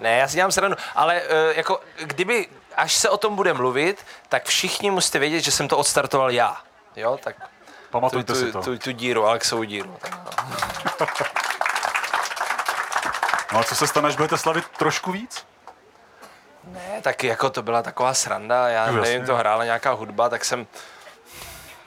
Ne, 0.00 0.16
já 0.16 0.28
si 0.28 0.34
dělám 0.34 0.52
srandu, 0.52 0.76
ale 0.94 1.22
uh, 1.22 1.56
jako 1.56 1.80
kdyby 2.02 2.48
až 2.76 2.94
se 2.94 3.10
o 3.10 3.16
tom 3.16 3.36
bude 3.36 3.52
mluvit, 3.54 4.06
tak 4.28 4.44
všichni 4.46 4.90
musíte 4.90 5.18
vědět, 5.18 5.40
že 5.40 5.50
jsem 5.50 5.68
to 5.68 5.78
odstartoval 5.78 6.30
já. 6.30 6.56
Jo, 6.96 7.18
tak 7.24 7.36
tu, 7.36 7.44
Pamatujte 7.90 8.34
si 8.34 8.44
tu, 8.44 8.52
to. 8.52 8.62
tu, 8.62 8.78
tu 8.78 8.90
díru, 8.92 9.26
Alexovu 9.26 9.64
díru. 9.64 9.96
No 13.52 13.58
a 13.58 13.64
co 13.64 13.74
se 13.76 13.86
stane, 13.86 14.08
až 14.08 14.16
budete 14.16 14.38
slavit 14.38 14.68
trošku 14.68 15.12
víc? 15.12 15.46
Ne, 16.64 17.00
tak 17.02 17.24
jako 17.24 17.50
to 17.50 17.62
byla 17.62 17.82
taková 17.82 18.14
sranda, 18.14 18.68
já 18.68 18.86
No, 18.86 18.92
nevím, 18.92 19.12
jasně. 19.12 19.26
to 19.26 19.36
hrála 19.36 19.64
nějaká 19.64 19.92
hudba, 19.92 20.28
tak 20.28 20.44
jsem, 20.44 20.66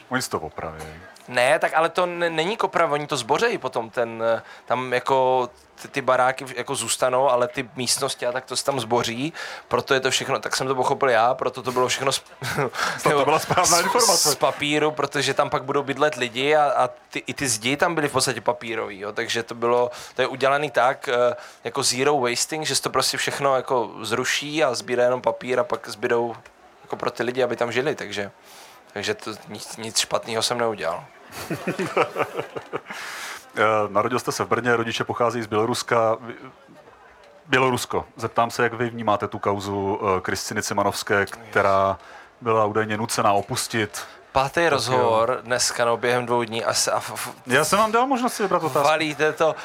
Oni 0.10 0.22
si 0.22 0.30
to 0.30 0.40
opraví. 0.40 0.84
Ne, 1.28 1.60
tak 1.60 1.74
ale 1.74 1.90
to 1.90 2.06
není 2.06 2.58
kopra, 2.58 2.86
oni 2.88 3.08
to 3.08 3.18
zbořejí 3.18 3.58
potom, 3.58 3.90
ten, 3.90 4.24
eh, 4.38 4.42
tam 4.66 4.94
jako 4.94 5.50
ty, 5.82 5.88
ty 5.88 6.02
baráky 6.02 6.46
jako 6.56 6.76
zůstanou, 6.76 7.30
ale 7.30 7.48
ty 7.48 7.70
místnosti 7.76 8.26
a 8.26 8.32
tak 8.32 8.46
to 8.46 8.56
se 8.58 8.66
tam 8.66 8.80
zboří, 8.80 9.34
proto 9.68 9.94
je 9.94 10.00
to 10.00 10.12
všechno, 10.12 10.40
tak 10.40 10.56
jsem 10.56 10.68
to 10.68 10.76
pochopil 10.76 11.10
já, 11.10 11.34
proto 11.34 11.62
to 11.64 11.72
bylo 11.72 11.88
všechno 11.88 12.12
z, 12.12 12.24
to 13.04 13.26
byla 13.26 13.40
správná 13.40 13.78
z- 13.78 13.82
informace. 13.82 14.32
z 14.32 14.36
papíru, 14.36 14.92
protože 14.92 15.34
tam 15.34 15.50
pak 15.50 15.64
budou 15.64 15.84
bydlet 15.84 16.16
lidi 16.16 16.56
a, 16.56 16.64
a 16.64 16.90
ty, 17.10 17.24
i 17.28 17.34
ty 17.34 17.48
zdi 17.48 17.78
tam 17.78 17.96
byly 17.96 18.08
v 18.08 18.12
podstatě 18.12 18.42
papírový, 18.42 19.00
jo, 19.00 19.12
takže 19.12 19.44
to 19.44 19.56
bylo, 19.56 19.92
to 20.16 20.22
je 20.22 20.28
udělaný 20.28 20.72
tak, 20.72 21.08
eh, 21.08 21.36
jako 21.64 21.84
zero 21.84 22.20
wasting, 22.20 22.66
že 22.66 22.76
se 22.76 22.82
to 22.82 22.90
prostě 22.90 23.18
všechno 23.18 23.56
jako 23.56 23.92
zruší 24.02 24.64
a 24.64 24.76
zbírá 24.76 25.04
jenom 25.04 25.22
papír 25.22 25.60
a 25.60 25.64
pak 25.64 25.90
zbydou 25.90 26.36
jako 26.84 26.96
pro 26.96 27.12
ty 27.12 27.24
lidi, 27.24 27.44
aby 27.44 27.56
tam 27.56 27.72
žili, 27.72 27.96
takže, 27.96 28.32
takže 28.94 29.14
to 29.14 29.32
nic, 29.48 29.78
nic 29.78 30.00
špatného 30.00 30.44
jsem 30.44 30.58
neudělal. 30.58 31.06
Narodil 33.88 34.20
jste 34.20 34.32
se 34.32 34.44
v 34.44 34.48
Brně, 34.48 34.76
rodiče 34.76 35.04
pochází 35.04 35.42
z 35.42 35.48
Běloruska. 35.48 36.18
Bělorusko. 37.48 38.06
Zeptám 38.16 38.52
se, 38.52 38.64
jak 38.64 38.74
vy 38.74 38.90
vnímáte 38.90 39.28
tu 39.28 39.40
kauzu 39.40 40.00
eh, 40.18 40.22
Kristiny 40.22 40.64
Cimanovské, 40.64 41.26
která 41.26 41.98
byla 42.42 42.66
údajně 42.66 42.98
nucená 42.98 43.34
opustit. 43.34 44.04
Pátý 44.32 44.70
rozhovor 44.70 45.40
dneska, 45.44 45.86
no 45.86 45.98
během 45.98 46.26
dvou 46.26 46.44
dní 46.44 46.66
a, 46.66 46.74
se, 46.74 46.92
a 46.92 46.98
f, 47.00 47.30
Já 47.46 47.66
jsem 47.66 47.80
vám 47.80 47.92
dal 47.92 48.08
možnost 48.08 48.34
si 48.34 48.44
vybrat 48.44 48.64
otázku. 48.64 48.88
valíte 48.88 49.34
to. 49.34 49.56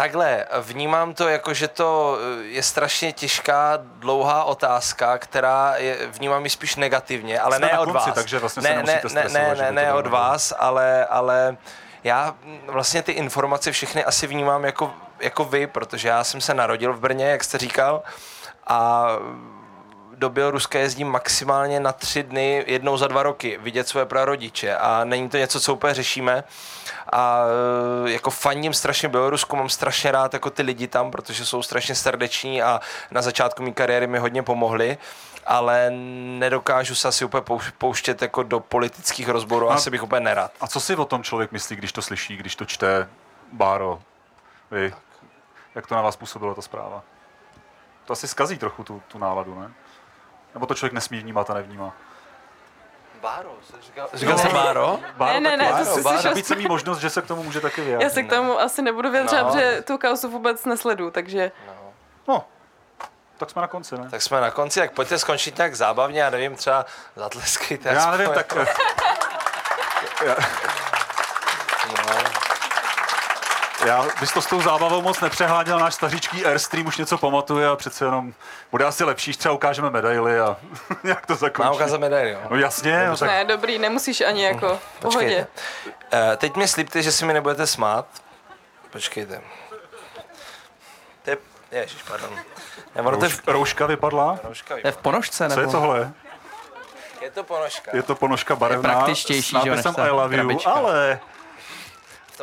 Takhle, 0.00 0.46
vnímám 0.60 1.14
to 1.14 1.28
jako, 1.28 1.54
že 1.54 1.68
to 1.68 2.18
eh, 2.20 2.42
je 2.42 2.62
strašně 2.62 3.12
těžká, 3.12 3.78
dlouhá 3.82 4.44
otázka, 4.44 5.18
která 5.18 5.74
je, 5.76 6.06
vnímám 6.06 6.44
ji 6.44 6.50
spíš 6.50 6.76
negativně, 6.76 7.40
ale 7.40 7.56
Jsme 7.56 7.66
ne 7.66 7.78
od 7.78 7.84
konci, 7.84 8.08
vás. 8.08 8.14
takže 8.14 8.38
vlastně 8.38 8.62
se 8.62 8.68
ne, 8.68 8.82
ne, 8.82 9.00
ne, 9.14 9.28
ne, 9.28 9.54
ne, 9.58 9.72
ne 9.72 9.92
od 9.92 10.06
vás, 10.06 10.52
ale, 10.58 11.06
ale 11.06 11.56
já 12.04 12.34
mm, 12.44 12.60
vlastně 12.66 13.02
ty 13.02 13.12
informace 13.12 13.72
všechny 13.72 14.04
asi 14.04 14.26
vnímám 14.26 14.64
jako, 14.64 14.92
jako 15.20 15.44
vy, 15.44 15.66
protože 15.66 16.08
já 16.08 16.24
jsem 16.24 16.40
se 16.40 16.54
narodil 16.54 16.92
v 16.92 17.00
Brně, 17.00 17.26
jak 17.26 17.44
jste 17.44 17.58
říkal, 17.58 18.02
a 18.66 19.06
do 20.20 20.30
Běloruska 20.30 20.78
jezdím 20.78 21.08
maximálně 21.08 21.80
na 21.80 21.92
tři 21.92 22.22
dny, 22.22 22.64
jednou 22.66 22.96
za 22.96 23.06
dva 23.08 23.22
roky, 23.22 23.58
vidět 23.62 23.88
své 23.88 24.06
prarodiče 24.06 24.76
a 24.76 25.04
není 25.04 25.28
to 25.28 25.36
něco, 25.36 25.60
co 25.60 25.74
úplně 25.74 25.94
řešíme 25.94 26.44
a 27.12 27.42
e, 28.06 28.10
jako 28.10 28.30
fandím 28.30 28.74
strašně 28.74 29.08
Bělorusku, 29.08 29.56
mám 29.56 29.68
strašně 29.68 30.12
rád 30.12 30.32
jako 30.34 30.50
ty 30.50 30.62
lidi 30.62 30.86
tam, 30.88 31.10
protože 31.10 31.44
jsou 31.46 31.62
strašně 31.62 31.94
srdeční 31.94 32.62
a 32.62 32.80
na 33.10 33.22
začátku 33.22 33.62
mé 33.62 33.72
kariéry 33.72 34.06
mi 34.06 34.18
hodně 34.18 34.42
pomohli 34.42 34.98
ale 35.46 35.90
nedokážu 35.90 36.94
se 36.94 37.08
asi 37.08 37.24
úplně 37.24 37.40
pouš- 37.42 37.72
pouštět 37.78 38.22
jako 38.22 38.42
do 38.42 38.60
politických 38.60 39.28
rozborů, 39.28 39.70
A- 39.70 39.74
asi 39.74 39.90
bych 39.90 40.02
úplně 40.02 40.20
nerad. 40.20 40.52
A 40.60 40.66
co 40.66 40.80
si 40.80 40.96
o 40.96 41.04
tom 41.04 41.22
člověk 41.22 41.52
myslí, 41.52 41.76
když 41.76 41.92
to 41.92 42.02
slyší, 42.02 42.36
když 42.36 42.56
to 42.56 42.64
čte? 42.64 43.08
Báro, 43.52 44.00
vy, 44.70 44.94
jak 45.74 45.86
to 45.86 45.94
na 45.94 46.02
vás 46.02 46.16
působila 46.16 46.54
ta 46.54 46.62
zpráva? 46.62 47.02
To 48.04 48.12
asi 48.12 48.28
skazí 48.28 48.58
trochu 48.58 48.84
tu, 48.84 49.02
tu 49.08 49.18
náladu, 49.18 49.60
ne? 49.60 49.70
Nebo 50.54 50.66
to 50.66 50.74
člověk 50.74 50.92
nesmí 50.92 51.18
vnímat 51.18 51.50
a 51.50 51.54
nevnímá? 51.54 51.92
Báro, 53.20 53.50
říkal, 53.82 54.08
říkal 54.12 54.38
jsem 54.38 54.52
Báro? 54.52 54.98
Báro, 55.16 55.32
Ne, 55.40 55.40
ne, 55.40 55.56
ne, 55.56 55.72
to 55.78 55.84
jsi 55.84 56.02
Báro, 56.02 56.34
se 56.44 56.54
mý 56.54 56.66
možnost, 56.66 56.98
že 56.98 57.10
se 57.10 57.22
k 57.22 57.26
tomu 57.26 57.42
může 57.42 57.60
taky 57.60 57.80
vyjádřit. 57.80 58.04
Já 58.04 58.10
se 58.10 58.22
k 58.22 58.30
tomu 58.30 58.60
asi 58.60 58.82
nebudu 58.82 59.10
vyjadřovat, 59.10 59.42
No. 59.46 59.50
protože 59.52 59.82
tu 59.82 59.98
kauzu 59.98 60.30
vůbec 60.30 60.64
nesledu, 60.64 61.10
takže 61.10 61.52
No, 62.28 62.44
tak 63.38 63.50
jsme 63.50 63.62
na 63.62 63.68
konci, 63.68 63.98
ne? 63.98 64.08
Tak 64.10 64.22
jsme 64.22 64.40
na 64.40 64.50
konci, 64.50 64.80
tak 64.80 64.92
pojďte 64.92 65.18
skončit 65.18 65.56
nějak 65.58 65.74
zábavně, 65.74 66.20
já 66.20 66.30
nevím, 66.30 66.56
třeba 66.56 66.86
zatleskejte. 67.16 67.88
Já 67.88 68.10
nevím, 68.10 68.30
tak 68.34 68.54
jako- 68.56 68.72
No. 71.88 72.19
Já 73.86 74.04
bys 74.20 74.32
to 74.32 74.42
s 74.42 74.46
tou 74.46 74.60
zábavou 74.62 75.02
moc 75.02 75.20
nepřeháněl, 75.20 75.78
náš 75.78 75.94
staříčký 75.94 76.44
Airstream 76.46 76.86
už 76.86 76.96
něco 76.98 77.18
pamatuje 77.18 77.68
a 77.68 77.76
přece 77.76 78.04
jenom 78.04 78.34
bude 78.70 78.84
asi 78.84 79.04
lepší, 79.04 79.32
že 79.32 79.38
třeba 79.38 79.54
ukážeme 79.54 79.90
medaily 79.90 80.40
a 80.40 80.56
jak 81.04 81.26
to 81.26 81.34
zakončí. 81.34 81.72
ukázat 81.74 82.00
medaili, 82.00 82.30
jo? 82.30 82.38
No 82.50 82.56
jasně, 82.56 83.06
no, 83.08 83.16
tak 83.16 83.28
ne, 83.28 83.44
dobrý, 83.44 83.78
nemusíš 83.78 84.20
ani 84.20 84.44
jako 84.44 84.78
v 84.96 85.00
pohodě. 85.00 85.46
Uh, 85.86 86.18
teď 86.36 86.56
mi 86.56 86.68
slibte, 86.68 87.02
že 87.02 87.12
si 87.12 87.24
mi 87.24 87.32
nebudete 87.32 87.66
smát. 87.66 88.06
Počkejte. 88.90 89.40
To 91.22 91.30
je... 91.30 91.36
Ježiš, 91.72 92.02
pardon. 92.02 92.30
Ne, 92.94 93.02
ono 93.02 93.16
to 93.16 93.24
je 93.24 93.28
v... 93.28 93.34
rouš, 93.38 93.46
rouška 93.46 93.86
vypadla. 93.86 94.36
Ponožka, 94.42 94.74
To 94.80 94.86
je 94.88 94.92
v 94.92 94.96
ponožce, 94.96 95.48
Co 95.50 95.56
nebo? 95.56 95.60
je 95.60 95.66
tohle? 95.66 96.12
je 97.20 97.30
to 97.30 97.44
ponožka. 97.44 97.90
Je 97.94 98.02
to 98.02 98.14
ponožka 98.14 98.56
barevná 98.56 98.94
praktičtější, 98.94 99.56
s 99.56 99.62
že 99.62 99.68
jo, 99.68 99.74
nápisem 99.76 99.94
I 100.06 100.10
love 100.10 100.36
you, 100.36 100.42
krabička. 100.42 100.70
ale 100.70 101.20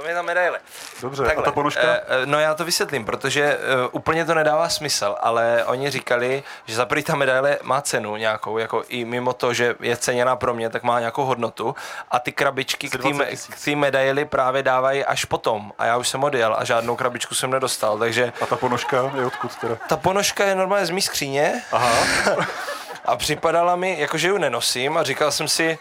To 0.02 0.08
je 0.08 0.16
ta 0.16 0.22
medaile. 0.22 0.60
dobře, 1.02 1.24
Takhle, 1.24 1.44
a 1.44 1.46
ta 1.46 1.52
ponožka? 1.52 1.82
eh, 1.82 2.02
no 2.26 2.40
já 2.40 2.54
to 2.56 2.66
vysvětlím, 2.66 3.06
protože 3.06 3.58
uh, 3.58 3.88
úplně 3.92 4.26
to 4.26 4.34
nedává 4.34 4.70
smysl, 4.70 5.16
ale 5.20 5.64
oni 5.66 5.90
říkali, 5.90 6.44
že 6.66 6.76
za 6.76 6.86
prvý 6.86 7.04
ta 7.04 7.16
medaile 7.16 7.58
má 7.64 7.82
cenu 7.82 8.16
nějakou, 8.16 8.58
jako 8.58 8.84
i 8.88 9.06
mimo 9.06 9.34
to, 9.34 9.54
že 9.54 9.76
je 9.80 9.98
ceněná 9.98 10.36
pro 10.36 10.54
mě, 10.54 10.70
tak 10.70 10.84
má 10.84 11.00
nějakou 11.00 11.26
hodnotu 11.26 11.76
a 12.12 12.20
ty 12.20 12.32
krabičky 12.32 12.88
k 12.90 12.92
té 12.92 12.98
20 12.98 13.18
me- 13.18 13.26
tisíc. 13.30 13.56
k 13.56 13.66
té 13.66 13.76
medaili 13.76 14.26
právě 14.26 14.64
dávají 14.64 15.06
až 15.06 15.26
potom 15.26 15.72
a 15.78 15.86
já 15.86 15.98
už 15.98 16.08
jsem 16.08 16.24
odjel 16.24 16.56
a 16.60 16.64
žádnou 16.64 16.96
krabičku 16.96 17.36
jsem 17.36 17.52
nedostal, 17.52 17.98
takže 17.98 18.34
A 18.42 18.46
ta 18.46 18.56
ponožka 18.56 19.12
je 19.20 19.26
odkud 19.26 19.56
teda? 19.56 19.76
ta 19.88 19.98
ponožka 19.98 20.46
je 20.46 20.56
normálně 20.56 20.86
z 20.86 20.90
mý 20.90 21.02
skříně 21.02 21.62
Aha, 21.72 21.92
a 23.06 23.16
připadala 23.16 23.76
mi, 23.76 24.00
jako 24.00 24.18
že 24.18 24.28
ji 24.28 24.40
nenosím 24.40 24.98
a 24.98 25.04
říkal 25.04 25.32
jsem 25.32 25.48
si, 25.48 25.78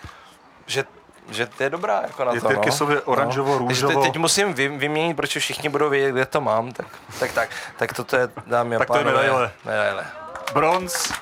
že 0.67 0.85
že 1.31 1.47
to 1.47 1.63
je 1.63 1.71
dobrá 1.71 2.01
jako 2.03 2.25
na 2.25 2.33
Je 2.33 2.41
to, 2.41 2.49
no. 2.49 2.55
tyrkysově 2.55 3.01
oranžovo, 3.01 3.59
Takže 3.67 3.83
růžovo. 3.87 4.03
te, 4.03 4.09
teď 4.09 4.17
musím 4.19 4.55
vy, 4.55 4.69
vyměnit, 4.69 5.15
protože 5.15 5.41
všichni 5.41 5.69
budou 5.69 5.91
vědět, 5.91 6.13
kde 6.13 6.27
to 6.27 6.41
mám, 6.41 6.73
tak, 6.73 6.87
tak, 7.21 7.33
tak, 7.33 7.49
tak 7.77 7.93
toto 7.93 8.17
je, 8.17 8.29
dámy 8.47 8.77
a 8.77 8.79
Tak 8.79 8.89
to 8.89 8.97
je 8.99 9.05
pánové, 9.05 9.23
medaile. 9.23 9.51
medaile. 9.65 10.07
bronz, 10.53 11.13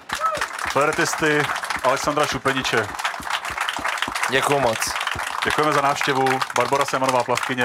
flertisty 0.73 1.43
Alexandra 1.85 2.27
Šupeniče. 2.27 2.87
Děkuju 4.31 4.59
moc. 4.61 4.79
Děkujeme 5.45 5.73
za 5.73 5.81
návštěvu. 5.81 6.25
Barbara 6.57 6.85
Semanová 6.85 7.25
plavkyně. 7.25 7.65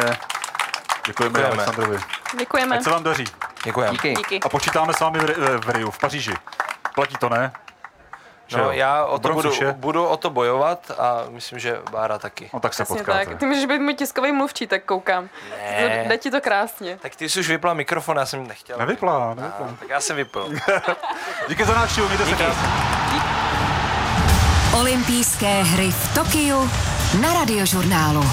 Děkujeme, 1.06 1.40
Děkujeme. 1.40 1.64
Alexandrovi. 1.64 2.00
Děkujeme. 2.40 2.76
Ať 2.78 2.84
se 2.84 2.90
vám 2.90 3.04
daří. 3.04 3.24
Děkujem. 3.64 3.92
Díky. 3.92 4.14
Díky. 4.14 4.40
A 4.40 4.50
počítáme 4.50 4.94
s 4.94 5.00
vámi 5.00 5.20
v, 5.20 5.24
Ri- 5.26 5.60
v 5.66 5.70
Riu, 5.70 5.92
v 5.92 5.98
Paříži. 5.98 6.34
Platí 6.96 7.16
to, 7.20 7.30
ne? 7.30 7.52
Že 8.50 8.58
No, 8.58 8.64
jo? 8.64 8.72
já 8.72 9.06
o 9.06 9.20
to 9.20 9.34
budu, 9.34 9.52
budu 9.74 10.06
o 10.06 10.18
to 10.18 10.30
bojovat 10.30 10.92
a 11.00 11.18
myslím, 11.30 11.60
že 11.60 11.80
Bára 11.92 12.18
taky. 12.20 12.50
No 12.54 12.60
tak 12.60 12.74
se 12.74 12.84
Přesně 12.84 12.98
potkáte. 12.98 13.26
tak. 13.26 13.38
Ty 13.40 13.46
můžeš 13.46 13.66
být 13.66 13.80
můj 13.80 13.94
tiskový 13.94 14.32
mluvčí, 14.32 14.68
tak 14.68 14.84
koukám. 14.84 15.30
Ne. 15.50 16.06
Jde 16.08 16.18
ti 16.18 16.32
to 16.32 16.42
krásně. 16.42 17.00
Tak 17.02 17.16
ty 17.16 17.30
jsi 17.30 17.40
už 17.40 17.48
vypla 17.50 17.74
mikrofon, 17.74 18.18
já 18.18 18.26
jsem 18.26 18.48
nechtěl. 18.48 18.78
Nevyplá, 18.78 19.34
nevyplá. 19.34 19.68
A, 19.68 19.76
tak 19.80 19.90
já 19.90 20.00
jsem 20.02 20.16
vypl. 20.16 20.50
Díky 21.50 21.66
za 21.66 21.74
návštěvu, 21.74 22.08
mějte 22.08 22.24
se 22.26 22.30
Díky. 22.32 22.44
krásně. 22.44 22.68
Olympijské 24.80 25.64
hry 25.64 25.92
v 25.92 26.14
Tokiu 26.16 26.70
na 27.22 27.34
radiožurnálu. 27.34 28.24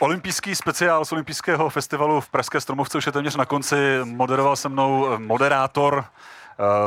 Olympijský 0.00 0.54
speciál 0.54 1.04
z 1.04 1.12
olympijského 1.12 1.70
festivalu 1.70 2.20
v 2.20 2.28
Pražské 2.28 2.60
Stromovce 2.60 2.98
už 2.98 3.06
je 3.06 3.12
téměř 3.12 3.36
na 3.36 3.44
konci. 3.44 3.76
Moderoval 4.04 4.56
se 4.56 4.68
mnou 4.68 5.18
moderátor 5.18 6.04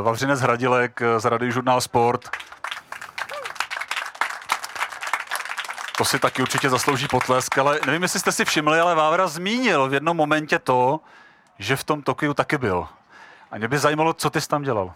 Vavřinec 0.01 0.39
Hradilek 0.41 1.01
eh, 1.01 1.19
z 1.19 1.25
radiožurnál 1.25 1.81
Sport. 1.81 2.29
To 5.97 6.05
si 6.05 6.19
taky 6.19 6.41
určitě 6.41 6.69
zaslouží 6.69 7.07
potlesk, 7.07 7.57
ale 7.57 7.79
nevím, 7.86 8.01
jestli 8.03 8.19
jste 8.19 8.31
si 8.31 8.45
všimli, 8.45 8.79
ale 8.79 8.95
Vávra 8.95 9.27
zmínil 9.27 9.89
v 9.89 9.93
jednom 9.93 10.17
momentě 10.17 10.60
to, 10.60 10.99
že 11.60 11.75
v 11.75 11.84
tom 11.84 12.01
Tokiu 12.01 12.34
taky 12.34 12.57
byl. 12.57 12.88
A 13.51 13.57
mě 13.57 13.67
by 13.67 13.77
zajímalo, 13.77 14.13
co 14.13 14.29
ty 14.29 14.41
jsi 14.41 14.47
tam 14.47 14.63
dělal. 14.63 14.93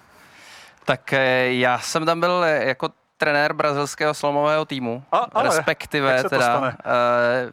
Tak 0.85 1.13
eh, 1.13 1.53
já 1.53 1.79
jsem 1.79 2.05
tam 2.05 2.19
byl 2.19 2.43
eh, 2.43 2.65
jako 2.65 2.89
trenér 3.17 3.53
brazilského 3.53 4.13
slomového 4.13 4.65
týmu, 4.65 5.03
A- 5.11 5.17
ale, 5.17 5.43
respektive 5.43 6.23
teda 6.23 6.73
eh, 6.85 7.51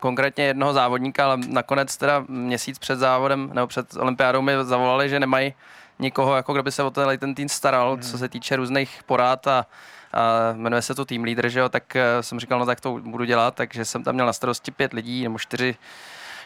konkrétně 0.00 0.44
jednoho 0.44 0.72
závodníka, 0.72 1.24
ale 1.24 1.36
nakonec 1.48 1.96
teda 1.96 2.24
měsíc 2.28 2.78
před 2.78 2.98
závodem 2.98 3.50
nebo 3.52 3.66
před 3.66 3.96
olympiádou 3.96 4.42
mi 4.42 4.52
zavolali, 4.62 5.08
že 5.08 5.20
nemají 5.20 5.54
nikoho, 6.00 6.36
jako 6.36 6.52
kdo 6.52 6.62
by 6.62 6.72
se 6.72 6.82
o 6.82 6.90
tenhle 6.90 7.18
ten 7.18 7.34
tým 7.34 7.48
staral, 7.48 7.92
Hmm. 7.92 8.02
co 8.02 8.18
se 8.18 8.28
týče 8.28 8.56
různých 8.56 9.00
porád 9.06 9.46
a, 9.46 9.66
a 10.12 10.52
jmenuje 10.52 10.82
se 10.82 10.94
to 10.94 11.04
Team 11.04 11.24
Leader, 11.24 11.48
že 11.48 11.60
jo, 11.60 11.68
tak 11.68 11.96
eh, 11.96 12.22
jsem 12.22 12.40
říkal, 12.40 12.58
no 12.58 12.66
tak 12.66 12.80
to 12.80 12.98
budu 13.04 13.24
dělat, 13.24 13.54
takže 13.54 13.84
jsem 13.84 14.04
tam 14.04 14.14
měl 14.14 14.26
na 14.26 14.32
starosti 14.32 14.70
pět 14.70 14.92
lidí 14.92 15.22
nebo 15.22 15.38
čtyři 15.38 15.76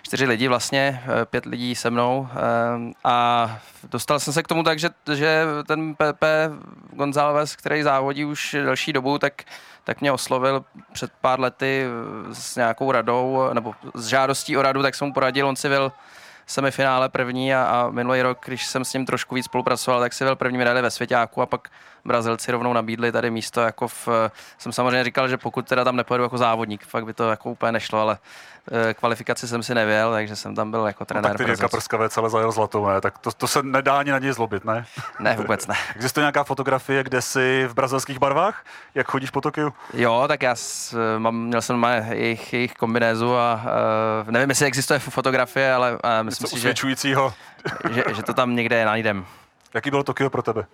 čtyři 0.03 0.27
lidi 0.27 0.49
vlastně, 0.49 1.03
eh, 1.07 1.25
pět 1.25 1.47
lidí 1.47 1.75
se 1.75 1.91
mnou 1.91 2.29
eh, 2.33 2.93
a 3.05 3.59
dostal 3.91 4.21
jsem 4.21 4.33
se 4.33 4.43
k 4.43 4.49
tomu 4.49 4.63
tak, 4.63 4.79
že, 4.79 4.91
že 5.15 5.45
ten 5.67 5.95
PP 5.95 6.25
González, 6.93 7.57
který 7.57 7.83
závodí 7.83 8.25
už 8.25 8.57
delší 8.65 8.93
dobu, 8.93 9.19
tak 9.19 9.43
tak 9.85 10.01
mě 10.01 10.13
oslovil 10.13 10.65
před 10.93 11.13
pár 11.21 11.41
lety 11.41 11.87
s 12.33 12.57
nějakou 12.57 12.93
radou, 12.93 13.49
nebo 13.53 13.75
s 13.95 14.07
žádostí 14.07 14.57
o 14.57 14.63
radu, 14.63 14.83
tak 14.83 14.95
jsem 14.95 15.07
mu 15.07 15.15
poradil, 15.15 15.49
on 15.49 15.57
si 15.57 15.69
byl 15.69 15.93
semifinále 16.47 17.09
první 17.09 17.55
a, 17.55 17.65
a 17.65 17.91
minulý 17.91 18.23
rok, 18.23 18.39
když 18.45 18.67
jsem 18.67 18.85
s 18.85 18.93
ním 18.93 19.07
trošku 19.07 19.35
víc 19.35 19.45
spolupracoval, 19.45 20.01
tak 20.01 20.13
si 20.13 20.25
byl 20.25 20.37
první 20.37 20.59
medaili 20.59 20.83
ve 20.83 20.91
Svěťáku 20.91 21.43
a 21.43 21.47
pak 21.47 21.69
Brazilci 22.05 22.53
rovnou 22.53 22.73
nabídli 22.73 23.13
tady 23.13 23.31
místo 23.31 23.61
jako 23.61 23.89
v, 23.89 24.09
jsem 24.59 24.73
samozřejmě 24.73 25.05
říkal, 25.05 25.29
že 25.29 25.37
pokud 25.37 25.69
teda 25.69 25.85
tam 25.85 25.97
nepojedu 25.97 26.25
jako 26.25 26.39
závodník, 26.39 26.87
fakt 26.87 27.05
by 27.05 27.13
to 27.13 27.31
jako 27.31 27.51
úplně 27.51 27.73
nešlo, 27.73 28.01
ale 28.01 28.19
kvalifikaci 28.95 29.49
jsem 29.49 29.63
si 29.63 29.75
nevěl, 29.75 30.13
takže 30.13 30.37
jsem 30.37 30.55
tam 30.55 30.71
byl 30.71 30.87
jako 30.87 31.03
no, 31.03 31.07
trenér. 31.07 31.31
No, 31.31 31.39
tak 31.39 31.47
ty 31.47 31.51
Jirka 31.51 31.69
Prskavec 31.69 32.19
ale 32.19 32.31
zajel 32.31 32.53
zlatou, 32.53 32.87
ne? 32.87 33.01
Tak 33.01 33.19
to, 33.19 33.33
to 33.33 33.49
se 33.49 33.63
nedá 33.63 33.99
ani 33.99 34.11
na 34.11 34.19
něj 34.19 34.33
zlobit, 34.33 34.65
ne? 34.65 34.87
Ne, 35.21 35.37
vůbec 35.37 35.67
ne. 35.67 35.75
Existuje 35.97 36.23
nějaká 36.23 36.45
fotografie, 36.45 37.05
kde 37.05 37.23
jsi 37.23 37.67
v 37.69 37.75
brazilských 37.75 38.19
barvách? 38.19 38.65
Jak 38.95 39.11
chodíš 39.11 39.31
po 39.31 39.41
Tokiu? 39.41 39.73
Jo, 39.95 40.25
tak 40.29 40.43
já 40.43 40.55
s, 40.55 40.97
mám, 41.19 41.37
měl 41.37 41.63
jsem 41.63 41.77
má 41.77 41.91
jejich, 41.95 42.53
jejich 42.53 42.75
kombinézu 42.75 43.37
a 43.37 43.63
uh, 44.25 44.31
nevím, 44.31 44.49
jestli 44.49 44.67
existuje 44.67 44.99
fotografie, 44.99 45.75
ale 45.75 45.93
uh, 45.93 45.99
myslím 46.23 46.49
si, 46.49 46.61
že, 46.61 46.75
že, 47.91 48.05
že, 48.15 48.23
to 48.23 48.35
tam 48.35 48.57
někde 48.57 48.85
najdem. 48.85 49.27
Jaký 49.75 49.91
bylo 49.91 50.03
Tokio 50.03 50.31
pro 50.31 50.43
tebe? 50.43 50.67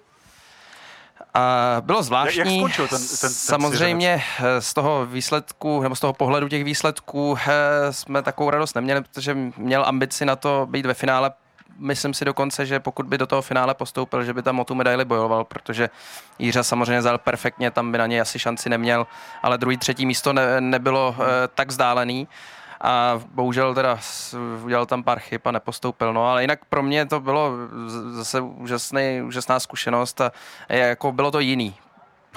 A 1.35 1.77
bylo 1.81 2.03
zvláštní. 2.03 2.39
Jak 2.39 2.61
skončil 2.61 2.89
ten, 2.89 2.99
ten, 2.99 3.19
ten 3.21 3.31
Samozřejmě 3.31 4.23
eh, 4.39 4.61
z 4.61 4.75
toho 4.75 5.07
výsledku, 5.07 5.83
nebo 5.83 5.97
z 5.97 6.01
toho 6.01 6.13
pohledu 6.13 6.49
těch 6.49 6.65
výsledků 6.65 7.39
eh, 7.39 7.93
jsme 7.93 8.23
takovou 8.23 8.51
radost 8.51 8.75
neměli, 8.75 9.01
protože 9.01 9.37
měl 9.57 9.85
ambici 9.87 10.25
na 10.25 10.37
to 10.37 10.67
být 10.71 10.87
ve 10.87 10.95
finále. 10.95 11.33
Myslím 11.79 12.15
si 12.15 12.25
dokonce, 12.25 12.67
že 12.67 12.81
pokud 12.81 13.07
by 13.07 13.19
do 13.19 13.27
toho 13.27 13.43
finále 13.43 13.75
postoupil, 13.75 14.25
že 14.25 14.35
by 14.35 14.43
tam 14.43 14.61
o 14.61 14.65
tu 14.65 14.75
medaili 14.75 15.05
bojoval, 15.05 15.45
protože 15.45 15.91
Jířa 16.39 16.63
samozřejmě 16.63 17.03
zal 17.03 17.19
perfektně, 17.19 17.71
tam 17.71 17.93
by 17.93 17.99
na 17.99 18.07
něj 18.07 18.21
asi 18.21 18.39
šanci 18.39 18.69
neměl, 18.69 19.07
ale 19.43 19.59
druhý, 19.59 19.77
třetí 19.77 20.07
místo 20.07 20.33
ne, 20.33 20.61
nebylo 20.61 21.09
uh, 21.19 21.25
tak 21.55 21.69
vzdálený 21.69 22.29
a 22.81 23.21
bohužel 23.35 23.75
teda 23.75 23.99
udělal 24.63 24.87
tam 24.87 25.03
pár 25.03 25.19
chyb 25.19 25.41
a 25.45 25.51
nepostoupil. 25.51 26.13
No, 26.13 26.27
ale 26.31 26.43
jinak 26.43 26.65
pro 26.65 26.83
mě 26.83 27.07
to 27.07 27.21
bylo 27.21 27.53
zase 28.11 28.41
úžasný, 28.41 29.23
úžasná 29.23 29.61
zkušenost 29.61 30.21
a 30.21 30.33
jako 30.69 31.13
bylo 31.13 31.31
to 31.31 31.41
jiný. 31.41 31.77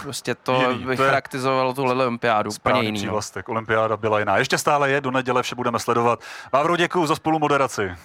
Prostě 0.01 0.35
to 0.35 0.71
jiný. 0.71 0.85
bych 0.85 0.97
to 0.97 1.05
charakterizovalo 1.05 1.73
tu 1.73 1.83
olympiádu 1.83 2.51
úplně 2.51 2.81
jiný. 2.81 2.91
No. 2.99 3.03
Přívlastek. 3.03 3.49
Olympiáda 3.49 3.97
byla 3.97 4.19
jiná. 4.19 4.37
Ještě 4.37 4.57
stále 4.57 4.89
je, 4.89 5.01
do 5.01 5.11
neděle 5.11 5.43
vše 5.43 5.55
budeme 5.55 5.79
sledovat. 5.79 6.19
Vávro, 6.51 6.77
děkuji 6.77 7.05
za 7.05 7.15
spolumoderaci. 7.15 7.95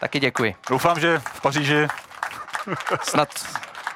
Taky 0.00 0.20
děkuji. 0.20 0.54
Doufám, 0.70 1.00
že 1.00 1.18
v 1.18 1.40
Paříži 1.40 1.86
snad 3.02 3.28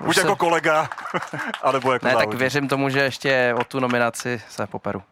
už 0.01 0.17
se... 0.17 0.21
jako 0.23 0.37
kolega, 0.37 0.89
anebo 1.63 1.93
jako 1.93 2.07
Ne, 2.07 2.13
závodník. 2.13 2.31
tak 2.33 2.39
věřím 2.39 2.69
tomu, 2.69 2.89
že 2.89 3.01
ještě 3.01 3.55
o 3.61 3.65
tu 3.65 3.81
nominaci 3.81 4.43
se 4.49 4.67
poperu. 4.67 5.03